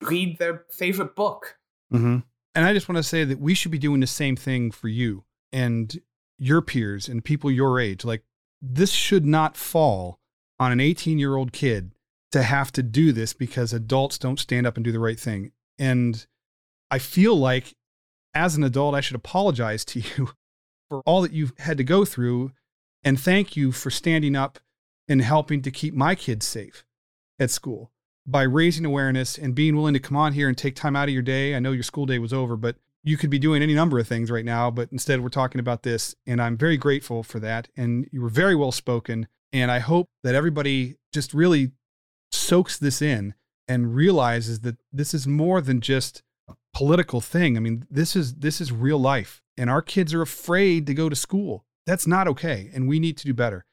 read 0.00 0.38
their 0.38 0.64
favorite 0.70 1.14
book. 1.14 1.58
Mm-hmm. 1.92 2.18
And 2.54 2.64
I 2.66 2.74
just 2.74 2.88
want 2.88 2.96
to 2.96 3.02
say 3.02 3.24
that 3.24 3.40
we 3.40 3.54
should 3.54 3.70
be 3.70 3.78
doing 3.78 4.00
the 4.00 4.06
same 4.06 4.36
thing 4.36 4.70
for 4.70 4.88
you 4.88 5.24
and 5.52 6.00
your 6.38 6.60
peers 6.60 7.08
and 7.08 7.24
people 7.24 7.50
your 7.50 7.80
age. 7.80 8.04
Like, 8.04 8.24
this 8.60 8.90
should 8.90 9.24
not 9.24 9.56
fall 9.56 10.20
on 10.58 10.72
an 10.72 10.80
18 10.80 11.18
year 11.18 11.36
old 11.36 11.52
kid 11.52 11.92
to 12.32 12.42
have 12.42 12.72
to 12.72 12.82
do 12.82 13.12
this 13.12 13.32
because 13.32 13.72
adults 13.72 14.18
don't 14.18 14.38
stand 14.38 14.66
up 14.66 14.76
and 14.76 14.84
do 14.84 14.92
the 14.92 14.98
right 14.98 15.18
thing. 15.18 15.52
And 15.78 16.26
I 16.92 16.98
feel 16.98 17.34
like 17.34 17.74
as 18.34 18.54
an 18.54 18.62
adult, 18.62 18.94
I 18.94 19.00
should 19.00 19.16
apologize 19.16 19.84
to 19.86 20.00
you 20.16 20.30
for 20.88 21.00
all 21.06 21.22
that 21.22 21.32
you've 21.32 21.54
had 21.58 21.78
to 21.78 21.84
go 21.84 22.04
through 22.04 22.52
and 23.02 23.18
thank 23.18 23.56
you 23.56 23.72
for 23.72 23.90
standing 23.90 24.36
up 24.36 24.58
and 25.08 25.22
helping 25.22 25.62
to 25.62 25.70
keep 25.70 25.94
my 25.94 26.14
kids 26.14 26.46
safe 26.46 26.84
at 27.40 27.50
school 27.50 27.90
by 28.26 28.42
raising 28.42 28.84
awareness 28.84 29.38
and 29.38 29.54
being 29.54 29.74
willing 29.74 29.94
to 29.94 30.00
come 30.00 30.16
on 30.16 30.34
here 30.34 30.48
and 30.48 30.56
take 30.56 30.76
time 30.76 30.94
out 30.94 31.08
of 31.08 31.14
your 31.14 31.22
day. 31.22 31.56
I 31.56 31.58
know 31.58 31.72
your 31.72 31.82
school 31.82 32.06
day 32.06 32.18
was 32.18 32.32
over, 32.32 32.56
but 32.56 32.76
you 33.02 33.16
could 33.16 33.30
be 33.30 33.38
doing 33.38 33.62
any 33.62 33.74
number 33.74 33.98
of 33.98 34.06
things 34.06 34.30
right 34.30 34.44
now, 34.44 34.70
but 34.70 34.90
instead 34.92 35.22
we're 35.22 35.28
talking 35.30 35.58
about 35.58 35.82
this. 35.82 36.14
And 36.26 36.40
I'm 36.40 36.56
very 36.56 36.76
grateful 36.76 37.22
for 37.22 37.40
that. 37.40 37.68
And 37.74 38.08
you 38.12 38.20
were 38.20 38.28
very 38.28 38.54
well 38.54 38.70
spoken. 38.70 39.26
And 39.52 39.70
I 39.70 39.80
hope 39.80 40.10
that 40.22 40.34
everybody 40.34 40.96
just 41.12 41.34
really 41.34 41.72
soaks 42.30 42.78
this 42.78 43.02
in 43.02 43.34
and 43.66 43.94
realizes 43.94 44.60
that 44.60 44.76
this 44.92 45.14
is 45.14 45.26
more 45.26 45.60
than 45.60 45.80
just 45.80 46.22
political 46.72 47.20
thing. 47.20 47.56
I 47.56 47.60
mean, 47.60 47.86
this 47.90 48.16
is 48.16 48.34
this 48.34 48.60
is 48.60 48.72
real 48.72 48.98
life. 48.98 49.40
And 49.56 49.68
our 49.68 49.82
kids 49.82 50.14
are 50.14 50.22
afraid 50.22 50.86
to 50.86 50.94
go 50.94 51.08
to 51.08 51.16
school. 51.16 51.64
That's 51.86 52.06
not 52.06 52.28
okay. 52.28 52.70
And 52.72 52.88
we 52.88 52.98
need 52.98 53.16
to 53.18 53.26
do 53.26 53.34
better. 53.34 53.64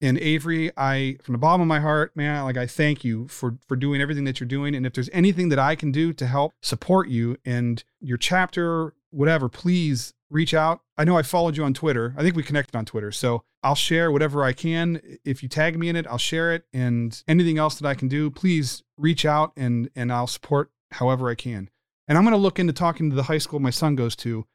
And 0.00 0.18
Avery, 0.18 0.70
I 0.76 1.16
from 1.22 1.32
the 1.32 1.38
bottom 1.38 1.60
of 1.60 1.66
my 1.66 1.80
heart, 1.80 2.16
man, 2.16 2.44
like 2.44 2.56
I 2.56 2.66
thank 2.66 3.04
you 3.04 3.28
for 3.28 3.58
for 3.66 3.76
doing 3.76 4.00
everything 4.00 4.24
that 4.24 4.40
you're 4.40 4.48
doing. 4.48 4.74
And 4.74 4.86
if 4.86 4.92
there's 4.92 5.10
anything 5.12 5.48
that 5.48 5.58
I 5.58 5.74
can 5.74 5.90
do 5.90 6.12
to 6.12 6.26
help 6.26 6.52
support 6.62 7.08
you 7.08 7.36
and 7.44 7.82
your 8.00 8.18
chapter, 8.18 8.94
whatever, 9.10 9.48
please 9.48 10.14
reach 10.30 10.54
out. 10.54 10.80
I 10.96 11.04
know 11.04 11.16
I 11.16 11.22
followed 11.22 11.56
you 11.56 11.64
on 11.64 11.74
Twitter. 11.74 12.14
I 12.16 12.22
think 12.22 12.36
we 12.36 12.42
connected 12.42 12.76
on 12.76 12.84
Twitter. 12.84 13.10
So 13.10 13.42
I'll 13.62 13.74
share 13.74 14.12
whatever 14.12 14.44
I 14.44 14.52
can. 14.52 15.00
If 15.24 15.42
you 15.42 15.48
tag 15.48 15.78
me 15.78 15.88
in 15.88 15.96
it, 15.96 16.06
I'll 16.06 16.18
share 16.18 16.52
it. 16.52 16.64
And 16.72 17.20
anything 17.26 17.58
else 17.58 17.76
that 17.76 17.88
I 17.88 17.94
can 17.94 18.08
do, 18.08 18.30
please 18.30 18.82
reach 18.96 19.24
out 19.24 19.52
and 19.56 19.90
and 19.96 20.12
I'll 20.12 20.26
support 20.26 20.70
however 20.92 21.28
I 21.28 21.34
can. 21.34 21.70
And 22.08 22.16
I'm 22.16 22.24
going 22.24 22.32
to 22.32 22.38
look 22.38 22.58
into 22.58 22.72
talking 22.72 23.10
to 23.10 23.16
the 23.16 23.24
high 23.24 23.38
school 23.38 23.60
my 23.60 23.70
son 23.70 23.94
goes 23.94 24.16
to 24.16 24.46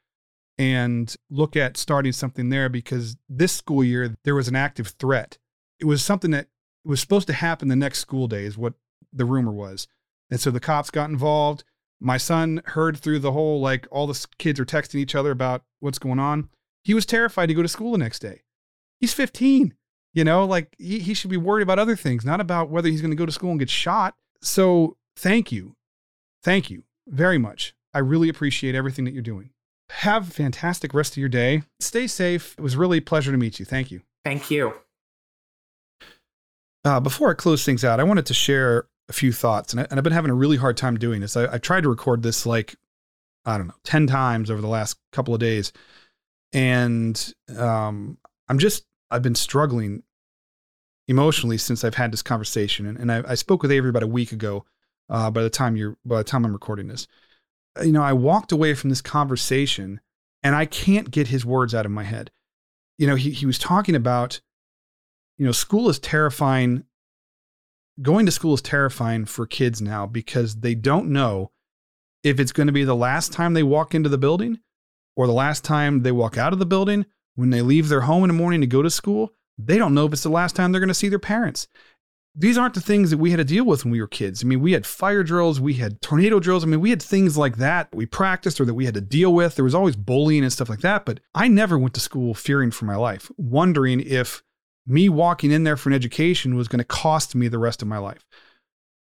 and 0.58 1.14
look 1.30 1.56
at 1.56 1.76
starting 1.76 2.12
something 2.12 2.48
there 2.48 2.68
because 2.68 3.16
this 3.28 3.52
school 3.52 3.82
year 3.82 4.16
there 4.24 4.34
was 4.34 4.48
an 4.48 4.56
active 4.56 4.88
threat. 4.98 5.38
It 5.80 5.84
was 5.84 6.04
something 6.04 6.32
that 6.32 6.48
was 6.84 7.00
supposed 7.00 7.28
to 7.28 7.32
happen 7.32 7.68
the 7.68 7.76
next 7.76 8.00
school 8.00 8.26
day, 8.26 8.44
is 8.44 8.58
what 8.58 8.74
the 9.12 9.24
rumor 9.24 9.52
was. 9.52 9.86
And 10.30 10.40
so 10.40 10.50
the 10.50 10.60
cops 10.60 10.90
got 10.90 11.10
involved. 11.10 11.64
My 12.00 12.16
son 12.16 12.60
heard 12.66 12.96
through 12.96 13.20
the 13.20 13.32
whole, 13.32 13.60
like, 13.60 13.86
all 13.90 14.06
the 14.06 14.26
kids 14.38 14.60
are 14.60 14.64
texting 14.64 14.96
each 14.96 15.14
other 15.14 15.30
about 15.30 15.62
what's 15.80 15.98
going 15.98 16.18
on. 16.18 16.50
He 16.82 16.92
was 16.92 17.06
terrified 17.06 17.46
to 17.46 17.54
go 17.54 17.62
to 17.62 17.68
school 17.68 17.92
the 17.92 17.98
next 17.98 18.18
day. 18.18 18.42
He's 19.00 19.14
15, 19.14 19.74
you 20.12 20.24
know, 20.24 20.44
like 20.44 20.74
he, 20.78 20.98
he 20.98 21.14
should 21.14 21.30
be 21.30 21.36
worried 21.36 21.62
about 21.62 21.78
other 21.78 21.96
things, 21.96 22.24
not 22.24 22.40
about 22.40 22.68
whether 22.68 22.88
he's 22.88 23.00
going 23.00 23.10
to 23.10 23.16
go 23.16 23.26
to 23.26 23.32
school 23.32 23.50
and 23.50 23.58
get 23.58 23.70
shot. 23.70 24.14
So 24.42 24.96
thank 25.16 25.50
you. 25.50 25.76
Thank 26.42 26.70
you 26.70 26.84
very 27.06 27.38
much. 27.38 27.74
I 27.92 28.00
really 28.00 28.28
appreciate 28.28 28.74
everything 28.74 29.04
that 29.04 29.12
you're 29.14 29.22
doing. 29.22 29.50
Have 29.90 30.28
a 30.28 30.32
fantastic 30.32 30.94
rest 30.94 31.12
of 31.12 31.18
your 31.18 31.28
day. 31.28 31.62
Stay 31.80 32.06
safe. 32.06 32.54
It 32.58 32.62
was 32.62 32.76
really 32.76 32.98
a 32.98 33.02
pleasure 33.02 33.30
to 33.30 33.38
meet 33.38 33.58
you. 33.58 33.64
Thank 33.64 33.90
you. 33.90 34.02
Thank 34.24 34.50
you. 34.50 34.74
Uh, 36.84 37.00
before 37.00 37.30
I 37.30 37.34
close 37.34 37.64
things 37.64 37.84
out, 37.84 38.00
I 38.00 38.04
wanted 38.04 38.26
to 38.26 38.34
share 38.34 38.86
a 39.08 39.12
few 39.12 39.32
thoughts, 39.32 39.72
and, 39.72 39.80
I, 39.80 39.94
have 39.94 40.04
been 40.04 40.12
having 40.12 40.30
a 40.30 40.34
really 40.34 40.56
hard 40.56 40.76
time 40.76 40.96
doing 40.96 41.20
this. 41.20 41.36
I, 41.36 41.54
I 41.54 41.58
tried 41.58 41.82
to 41.82 41.88
record 41.88 42.22
this 42.22 42.46
like 42.46 42.76
I 43.44 43.58
don't 43.58 43.68
know, 43.68 43.74
10 43.84 44.06
times 44.06 44.50
over 44.50 44.60
the 44.60 44.68
last 44.68 44.98
couple 45.12 45.34
of 45.34 45.40
days. 45.40 45.72
And 46.52 47.32
um, 47.56 48.18
I'm 48.48 48.58
just, 48.58 48.86
I've 49.10 49.22
been 49.22 49.34
struggling 49.34 50.02
emotionally 51.08 51.58
since 51.58 51.84
I've 51.84 51.96
had 51.96 52.12
this 52.12 52.22
conversation. 52.22 52.86
And, 52.86 52.98
and 52.98 53.12
I, 53.12 53.32
I, 53.32 53.34
spoke 53.34 53.62
with 53.62 53.70
Avery 53.70 53.90
about 53.90 54.02
a 54.02 54.08
week 54.08 54.32
ago. 54.32 54.64
Uh, 55.08 55.30
by 55.30 55.42
the 55.42 55.50
time 55.50 55.76
you're, 55.76 55.96
by 56.04 56.18
the 56.18 56.24
time 56.24 56.44
I'm 56.44 56.52
recording 56.52 56.88
this, 56.88 57.06
you 57.82 57.92
know, 57.92 58.02
I 58.02 58.12
walked 58.12 58.52
away 58.52 58.74
from 58.74 58.90
this 58.90 59.02
conversation 59.02 60.00
and 60.42 60.54
I 60.54 60.66
can't 60.66 61.10
get 61.10 61.28
his 61.28 61.44
words 61.44 61.74
out 61.74 61.86
of 61.86 61.92
my 61.92 62.04
head. 62.04 62.30
You 62.98 63.06
know, 63.06 63.14
he 63.16 63.30
he 63.30 63.46
was 63.46 63.58
talking 63.58 63.94
about, 63.94 64.40
you 65.36 65.44
know, 65.44 65.52
school 65.52 65.88
is 65.88 65.98
terrifying. 65.98 66.84
Going 68.00 68.26
to 68.26 68.32
school 68.32 68.54
is 68.54 68.62
terrifying 68.62 69.24
for 69.24 69.46
kids 69.46 69.80
now 69.80 70.06
because 70.06 70.56
they 70.56 70.74
don't 70.74 71.12
know 71.12 71.52
if 72.22 72.40
it's 72.40 72.52
going 72.52 72.66
to 72.66 72.72
be 72.72 72.84
the 72.84 72.96
last 72.96 73.32
time 73.32 73.54
they 73.54 73.62
walk 73.62 73.94
into 73.94 74.08
the 74.08 74.18
building 74.18 74.58
or 75.16 75.26
the 75.26 75.32
last 75.32 75.64
time 75.64 76.02
they 76.02 76.10
walk 76.10 76.36
out 76.36 76.52
of 76.52 76.58
the 76.58 76.66
building 76.66 77.06
when 77.36 77.50
they 77.50 77.62
leave 77.62 77.88
their 77.88 78.02
home 78.02 78.24
in 78.24 78.28
the 78.28 78.34
morning 78.34 78.60
to 78.62 78.66
go 78.66 78.82
to 78.82 78.90
school 78.90 79.32
they 79.58 79.78
don't 79.78 79.94
know 79.94 80.06
if 80.06 80.12
it's 80.12 80.22
the 80.22 80.28
last 80.28 80.56
time 80.56 80.72
they're 80.72 80.80
going 80.80 80.88
to 80.88 80.94
see 80.94 81.08
their 81.08 81.18
parents. 81.18 81.68
These 82.36 82.58
aren't 82.58 82.74
the 82.74 82.80
things 82.80 83.10
that 83.10 83.18
we 83.18 83.30
had 83.30 83.36
to 83.36 83.44
deal 83.44 83.64
with 83.64 83.84
when 83.84 83.92
we 83.92 84.00
were 84.00 84.08
kids. 84.08 84.42
I 84.42 84.46
mean, 84.46 84.60
we 84.60 84.72
had 84.72 84.84
fire 84.84 85.22
drills, 85.22 85.60
we 85.60 85.74
had 85.74 86.02
tornado 86.02 86.40
drills. 86.40 86.64
I 86.64 86.66
mean, 86.66 86.80
we 86.80 86.90
had 86.90 87.00
things 87.00 87.36
like 87.36 87.58
that 87.58 87.94
we 87.94 88.06
practiced 88.06 88.60
or 88.60 88.64
that 88.64 88.74
we 88.74 88.86
had 88.86 88.94
to 88.94 89.00
deal 89.00 89.32
with. 89.32 89.54
There 89.54 89.64
was 89.64 89.74
always 89.74 89.94
bullying 89.94 90.42
and 90.42 90.52
stuff 90.52 90.68
like 90.68 90.80
that. 90.80 91.04
But 91.04 91.20
I 91.34 91.46
never 91.46 91.78
went 91.78 91.94
to 91.94 92.00
school 92.00 92.34
fearing 92.34 92.72
for 92.72 92.86
my 92.86 92.96
life, 92.96 93.30
wondering 93.36 94.00
if 94.00 94.42
me 94.86 95.08
walking 95.08 95.52
in 95.52 95.64
there 95.64 95.76
for 95.76 95.88
an 95.88 95.94
education 95.94 96.56
was 96.56 96.68
going 96.68 96.78
to 96.78 96.84
cost 96.84 97.34
me 97.34 97.46
the 97.46 97.58
rest 97.58 97.82
of 97.82 97.88
my 97.88 97.98
life. 97.98 98.26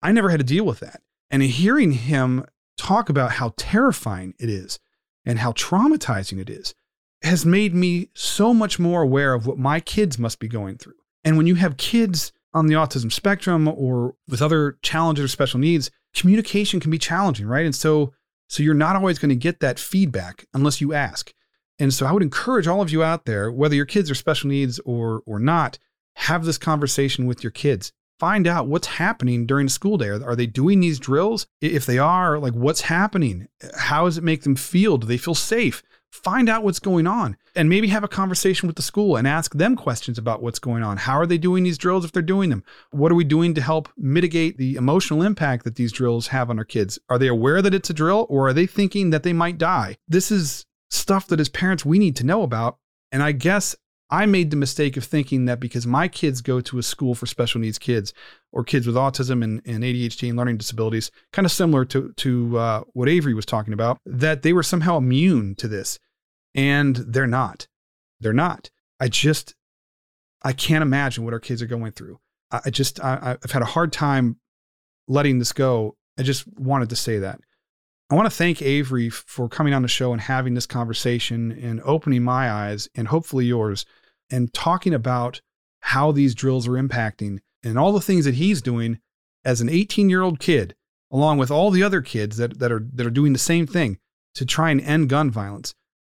I 0.02 0.12
never 0.12 0.30
had 0.30 0.39
to 0.39 0.46
deal 0.46 0.65
with 0.65 0.80
that. 0.82 1.02
And 1.32 1.41
hearing 1.41 1.93
him 1.93 2.46
talk 2.78 3.10
about 3.10 3.32
how 3.32 3.54
terrifying 3.58 4.36
it 4.39 4.50
is 4.50 4.80
and 5.26 5.39
how 5.39 5.54
traumatizing 5.54 6.39
it 6.39 6.50
is, 6.50 6.76
has 7.24 7.46
made 7.46 7.74
me 7.74 8.10
so 8.13 8.54
much 8.54 8.78
more 8.78 9.02
aware 9.02 9.34
of 9.34 9.48
what 9.48 9.58
my 9.58 9.80
kids 9.80 10.19
must 10.19 10.39
be 10.39 10.48
going 10.48 10.78
through. 10.78 10.96
And 11.24 11.38
when 11.38 11.48
you 11.48 11.56
have 11.56 11.78
kids 11.78 12.34
on 12.54 12.68
the 12.68 12.76
autism 12.76 13.12
spectrum 13.12 13.68
or 13.68 14.16
with 14.28 14.42
other 14.42 14.78
challenges 14.82 15.26
or 15.26 15.28
special 15.28 15.60
needs, 15.60 15.89
communication 16.13 16.80
can 16.80 16.92
be 16.92 16.98
challenging, 16.98 17.48
right? 17.48 17.66
And 17.66 17.76
so 17.76 18.13
so 18.50 18.62
you're 18.62 18.76
not 18.76 18.96
always 18.96 19.18
going 19.18 19.30
to 19.30 19.36
get 19.36 19.62
that 19.62 19.80
feedback 19.80 20.46
unless 20.54 20.80
you 20.80 20.94
ask. 20.94 21.34
And 21.80 21.92
so 21.92 22.06
I 22.06 22.12
would 22.12 22.22
encourage 22.22 22.68
all 22.68 22.82
of 22.82 22.92
you 22.92 23.02
out 23.02 23.26
there, 23.26 23.52
whether 23.52 23.74
your 23.74 23.86
kids 23.86 24.12
are 24.12 24.16
special 24.16 24.50
needs 24.50 24.80
or 24.86 25.24
or 25.26 25.39
not, 25.39 25.80
have 26.16 26.46
this 26.46 26.58
conversation 26.58 27.26
with 27.26 27.44
your 27.44 27.52
kids. 27.52 27.92
Find 28.20 28.46
out 28.48 28.68
what's 28.68 28.88
happening 28.88 29.48
during 29.48 29.66
the 29.66 29.72
school 29.72 29.98
day. 29.98 30.10
Are, 30.10 30.24
are 30.24 30.36
they 30.36 30.46
doing 30.46 30.80
these 30.80 31.00
drills? 31.00 31.48
If 31.62 31.86
they 31.86 31.98
are, 31.98 32.38
like 32.38 32.54
what's 32.54 32.82
happening? 32.82 33.48
How 33.76 34.06
does 34.06 34.18
it 34.18 34.24
make 34.24 34.44
them 34.44 34.56
feel? 34.56 34.98
Do 34.98 35.08
they 35.08 35.18
feel 35.18 35.36
safe? 35.36 35.82
Find 36.13 36.47
out 36.47 36.63
what's 36.63 36.80
going 36.80 37.08
on 37.08 37.36
and 37.56 37.67
maybe 37.67 37.88
have 37.88 38.04
a 38.04 38.08
conversation 38.08 38.67
with 38.67 38.76
the 38.76 38.84
school 38.84 39.15
and 39.15 39.28
ask 39.28 39.56
them 39.56 39.76
questions 39.76 40.19
about 40.19 40.43
what's 40.43 40.60
going 40.60 40.84
on. 40.84 40.95
How 40.95 41.15
are 41.15 41.26
they 41.26 41.39
doing 41.39 41.63
these 41.63 41.78
drills 41.78 42.06
if 42.06 42.12
they're 42.12 42.21
doing 42.21 42.52
them? 42.52 42.63
What 42.91 43.12
are 43.12 43.15
we 43.15 43.23
doing 43.23 43.56
to 43.56 43.62
help 43.62 43.89
mitigate 43.97 44.58
the 44.58 44.76
emotional 44.76 45.23
impact 45.23 45.63
that 45.63 45.76
these 45.76 45.91
drills 45.91 46.28
have 46.28 46.52
on 46.52 46.60
our 46.60 46.65
kids? 46.65 46.99
Are 47.10 47.17
they 47.17 47.28
aware 47.28 47.63
that 47.63 47.73
it's 47.73 47.89
a 47.89 47.95
drill 47.95 48.28
or 48.30 48.47
are 48.47 48.54
they 48.54 48.67
thinking 48.67 49.10
that 49.10 49.23
they 49.23 49.34
might 49.34 49.58
die? 49.58 49.97
This 50.08 50.30
is 50.30 50.67
stuff 50.91 51.26
that 51.28 51.39
as 51.39 51.49
parents 51.49 51.84
we 51.84 51.97
need 51.97 52.15
to 52.17 52.26
know 52.26 52.43
about. 52.43 52.78
And 53.12 53.23
I 53.23 53.32
guess 53.32 53.76
I 54.13 54.28
made 54.28 54.52
the 54.52 54.58
mistake 54.58 54.95
of 54.95 55.04
thinking 55.04 55.45
that 55.45 55.60
because 55.60 55.88
my 55.88 56.08
kids 56.08 56.41
go 56.41 56.62
to 56.62 56.78
a 56.78 56.84
school 56.84 57.15
for 57.15 57.26
special 57.26 57.60
needs 57.60 57.80
kids 57.80 58.13
or 58.52 58.63
kids 58.63 58.86
with 58.86 58.95
autism 58.95 59.43
and, 59.43 59.60
and 59.65 59.84
ADHD 59.84 60.30
and 60.30 60.38
learning 60.38 60.58
disabilities, 60.58 61.10
kind 61.32 61.47
of 61.47 61.52
similar 61.52 61.84
to, 61.86 62.13
to 62.17 62.58
uh, 62.60 62.84
what 62.93 63.10
Avery 63.10 63.34
was 63.34 63.47
talking 63.47 63.73
about, 63.73 63.97
that 64.06 64.43
they 64.43 64.54
were 64.54 64.62
somehow 64.62 64.97
immune 64.97 65.56
to 65.56 65.67
this. 65.67 65.97
And 66.54 66.95
they're 66.95 67.26
not. 67.26 67.65
They're 68.19 68.34
not. 68.34 68.69
I 68.99 69.08
just, 69.08 69.56
I 70.43 70.54
can't 70.54 70.84
imagine 70.84 71.23
what 71.23 71.34
our 71.34 71.39
kids 71.39 71.63
are 71.63 71.67
going 71.67 71.93
through. 71.93 72.19
I, 72.52 72.60
I 72.65 72.69
just, 72.69 73.04
I, 73.04 73.38
I've 73.43 73.52
had 73.52 73.63
a 73.63 73.65
hard 73.65 73.91
time 73.91 74.38
letting 75.08 75.39
this 75.39 75.54
go. 75.54 75.95
I 76.19 76.21
just 76.21 76.47
wanted 76.56 76.89
to 76.89 76.95
say 76.95 77.17
that. 77.17 77.39
I 78.12 78.15
want 78.15 78.28
to 78.28 78.38
thank 78.38 78.62
Avery 78.62 79.10
for 79.10 79.49
coming 79.49 79.73
on 79.73 79.82
the 79.82 79.88
show 79.88 80.12
and 80.12 80.21
having 80.21 80.54
this 80.54 80.67
conversation 80.67 81.52
and 81.52 81.82
opening 81.84 82.21
my 82.21 82.52
eyes 82.52 82.88
and 82.93 83.08
hopefully 83.08 83.45
yours 83.45 83.88
and 84.29 84.53
talking 84.53 84.93
about 84.93 85.41
how 85.81 86.12
these 86.12 86.36
drills 86.36 86.67
are 86.67 86.71
impacting 86.71 87.39
and 87.63 87.77
all 87.77 87.91
the 87.91 88.01
things 88.01 88.25
that 88.25 88.36
he's 88.36 88.62
doing 88.62 88.99
as 89.45 89.62
an 89.62 89.69
18 89.69 90.09
year 90.09 90.21
old 90.21 90.39
kid, 90.39 90.75
along 91.12 91.38
with 91.38 91.51
all 91.51 91.71
the 91.71 91.83
other 91.83 92.01
kids 92.01 92.38
that, 92.38 92.59
that, 92.59 92.71
are, 92.71 92.86
that 92.93 93.05
are 93.05 93.12
doing 93.12 93.33
the 93.33 93.39
same 93.39 93.67
thing 93.67 93.97
to 94.36 94.45
try 94.45 94.71
and 94.71 94.81
end 94.81 95.09
gun 95.09 95.29
violence. 95.29 95.75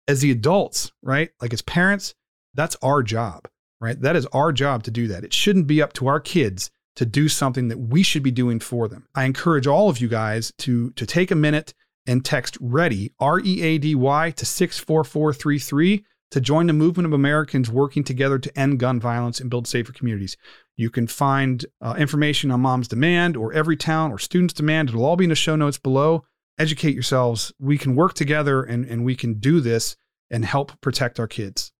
As 0.07 0.21
the 0.21 0.31
adults, 0.31 0.91
right? 1.01 1.31
Like 1.41 1.53
as 1.53 1.63
parents, 1.63 2.13
that's 2.53 2.77
our 2.81 3.01
job, 3.01 3.47
right? 3.81 3.99
That 3.99 4.15
is 4.15 4.27
our 4.27 4.51
job 4.51 4.83
to 4.83 4.91
do 4.91 5.07
that. 5.07 5.23
It 5.23 5.33
shouldn't 5.33 5.67
be 5.67 5.81
up 5.81 5.93
to 5.93 6.07
our 6.07 6.19
kids 6.19 6.69
to 6.95 7.05
do 7.05 7.27
something 7.27 7.67
that 7.67 7.79
we 7.79 8.03
should 8.03 8.23
be 8.23 8.31
doing 8.31 8.59
for 8.59 8.87
them. 8.87 9.07
I 9.15 9.25
encourage 9.25 9.67
all 9.67 9.89
of 9.89 9.99
you 9.99 10.07
guys 10.07 10.53
to, 10.59 10.91
to 10.91 11.05
take 11.05 11.31
a 11.31 11.35
minute 11.35 11.73
and 12.07 12.23
text 12.23 12.57
READY, 12.61 13.13
R 13.19 13.39
E 13.39 13.61
A 13.63 13.77
D 13.79 13.95
Y, 13.95 14.31
to 14.31 14.45
64433 14.45 16.05
to 16.31 16.41
join 16.41 16.67
the 16.67 16.73
movement 16.73 17.05
of 17.05 17.13
Americans 17.13 17.69
working 17.69 18.03
together 18.03 18.39
to 18.39 18.59
end 18.59 18.79
gun 18.79 18.99
violence 18.99 19.39
and 19.39 19.49
build 19.49 19.67
safer 19.67 19.93
communities. 19.93 20.35
You 20.75 20.89
can 20.89 21.07
find 21.07 21.65
uh, 21.81 21.95
information 21.97 22.51
on 22.51 22.61
Moms 22.61 22.87
Demand 22.87 23.37
or 23.37 23.53
Everytown 23.53 24.11
or 24.11 24.19
Students 24.19 24.53
Demand. 24.53 24.89
It'll 24.89 25.05
all 25.05 25.15
be 25.15 25.25
in 25.25 25.29
the 25.29 25.35
show 25.35 25.55
notes 25.55 25.77
below. 25.77 26.25
Educate 26.57 26.93
yourselves. 26.93 27.53
We 27.59 27.77
can 27.77 27.95
work 27.95 28.13
together 28.13 28.63
and, 28.63 28.85
and 28.85 29.05
we 29.05 29.15
can 29.15 29.35
do 29.35 29.59
this 29.59 29.95
and 30.29 30.43
help 30.43 30.79
protect 30.81 31.19
our 31.19 31.27
kids. 31.27 31.71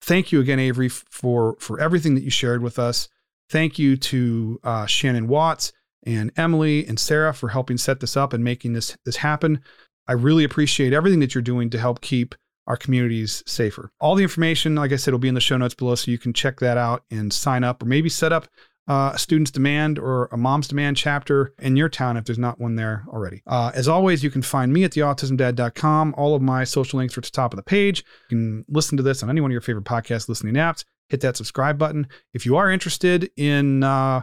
Thank 0.00 0.32
you 0.32 0.40
again, 0.40 0.60
Avery, 0.60 0.88
for, 0.88 1.56
for 1.58 1.80
everything 1.80 2.14
that 2.14 2.22
you 2.22 2.30
shared 2.30 2.62
with 2.62 2.78
us. 2.78 3.08
Thank 3.50 3.78
you 3.78 3.96
to 3.96 4.60
uh, 4.62 4.86
Shannon 4.86 5.28
Watts 5.28 5.72
and 6.04 6.30
Emily 6.36 6.86
and 6.86 6.98
Sarah 6.98 7.34
for 7.34 7.48
helping 7.48 7.76
set 7.76 8.00
this 8.00 8.16
up 8.16 8.32
and 8.32 8.42
making 8.44 8.72
this, 8.72 8.96
this 9.04 9.16
happen. 9.16 9.60
I 10.06 10.12
really 10.12 10.44
appreciate 10.44 10.92
everything 10.92 11.20
that 11.20 11.34
you're 11.34 11.42
doing 11.42 11.70
to 11.70 11.78
help 11.78 12.00
keep 12.00 12.34
our 12.68 12.76
communities 12.76 13.42
safer. 13.46 13.90
All 13.98 14.14
the 14.14 14.22
information, 14.22 14.76
like 14.76 14.92
I 14.92 14.96
said, 14.96 15.12
will 15.12 15.18
be 15.18 15.28
in 15.28 15.34
the 15.34 15.40
show 15.40 15.56
notes 15.56 15.74
below, 15.74 15.96
so 15.96 16.10
you 16.10 16.18
can 16.18 16.32
check 16.32 16.60
that 16.60 16.76
out 16.76 17.02
and 17.10 17.32
sign 17.32 17.64
up, 17.64 17.82
or 17.82 17.86
maybe 17.86 18.08
set 18.08 18.32
up 18.32 18.46
uh, 18.88 19.12
a 19.14 19.18
student's 19.18 19.50
demand 19.50 19.98
or 19.98 20.28
a 20.32 20.36
mom's 20.36 20.68
demand 20.68 20.96
chapter 20.96 21.52
in 21.58 21.76
your 21.76 21.88
town 21.88 22.16
if 22.16 22.24
there's 22.24 22.38
not 22.38 22.58
one 22.58 22.76
there 22.76 23.04
already. 23.08 23.42
Uh, 23.46 23.70
as 23.74 23.88
always, 23.88 24.22
you 24.22 24.30
can 24.30 24.42
find 24.42 24.72
me 24.72 24.84
at 24.84 24.92
theautismdad.com. 24.92 26.14
All 26.16 26.34
of 26.34 26.42
my 26.42 26.64
social 26.64 26.98
links 26.98 27.16
are 27.16 27.20
at 27.20 27.24
the 27.24 27.30
top 27.30 27.52
of 27.52 27.56
the 27.56 27.62
page. 27.62 28.04
You 28.30 28.36
can 28.36 28.64
listen 28.68 28.96
to 28.96 29.02
this 29.02 29.22
on 29.22 29.30
any 29.30 29.40
one 29.40 29.50
of 29.50 29.52
your 29.52 29.60
favorite 29.60 29.84
podcast 29.84 30.28
listening 30.28 30.54
apps. 30.54 30.84
Hit 31.08 31.20
that 31.22 31.36
subscribe 31.36 31.78
button. 31.78 32.06
If 32.32 32.46
you 32.46 32.56
are 32.56 32.70
interested 32.70 33.30
in 33.36 33.82
uh, 33.82 34.22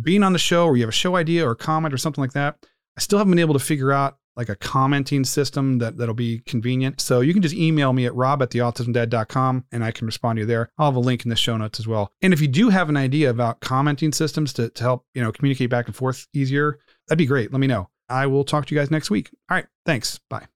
being 0.00 0.22
on 0.22 0.32
the 0.32 0.38
show 0.38 0.66
or 0.66 0.76
you 0.76 0.82
have 0.82 0.88
a 0.90 0.92
show 0.92 1.16
idea 1.16 1.48
or 1.48 1.54
comment 1.54 1.94
or 1.94 1.98
something 1.98 2.22
like 2.22 2.32
that, 2.32 2.56
I 2.96 3.00
still 3.00 3.18
haven't 3.18 3.32
been 3.32 3.38
able 3.38 3.54
to 3.54 3.60
figure 3.60 3.92
out 3.92 4.18
like 4.40 4.48
a 4.48 4.56
commenting 4.56 5.22
system 5.22 5.78
that, 5.78 5.98
that'll 5.98 6.14
be 6.14 6.38
convenient. 6.46 6.98
So 6.98 7.20
you 7.20 7.34
can 7.34 7.42
just 7.42 7.54
email 7.54 7.92
me 7.92 8.06
at 8.06 8.14
rob 8.14 8.42
at 8.42 8.48
theautismdad.com 8.50 9.66
and 9.70 9.84
I 9.84 9.90
can 9.90 10.06
respond 10.06 10.38
to 10.38 10.40
you 10.40 10.46
there. 10.46 10.70
I'll 10.78 10.86
have 10.86 10.96
a 10.96 11.00
link 11.00 11.24
in 11.24 11.28
the 11.28 11.36
show 11.36 11.58
notes 11.58 11.78
as 11.78 11.86
well. 11.86 12.10
And 12.22 12.32
if 12.32 12.40
you 12.40 12.48
do 12.48 12.70
have 12.70 12.88
an 12.88 12.96
idea 12.96 13.28
about 13.28 13.60
commenting 13.60 14.12
systems 14.12 14.54
to, 14.54 14.70
to 14.70 14.82
help, 14.82 15.04
you 15.12 15.22
know, 15.22 15.30
communicate 15.30 15.68
back 15.68 15.86
and 15.86 15.94
forth 15.94 16.26
easier, 16.32 16.78
that'd 17.06 17.18
be 17.18 17.26
great. 17.26 17.52
Let 17.52 17.60
me 17.60 17.66
know. 17.66 17.90
I 18.08 18.26
will 18.26 18.44
talk 18.44 18.64
to 18.66 18.74
you 18.74 18.80
guys 18.80 18.90
next 18.90 19.10
week. 19.10 19.30
All 19.50 19.56
right. 19.56 19.66
Thanks. 19.84 20.18
Bye. 20.30 20.46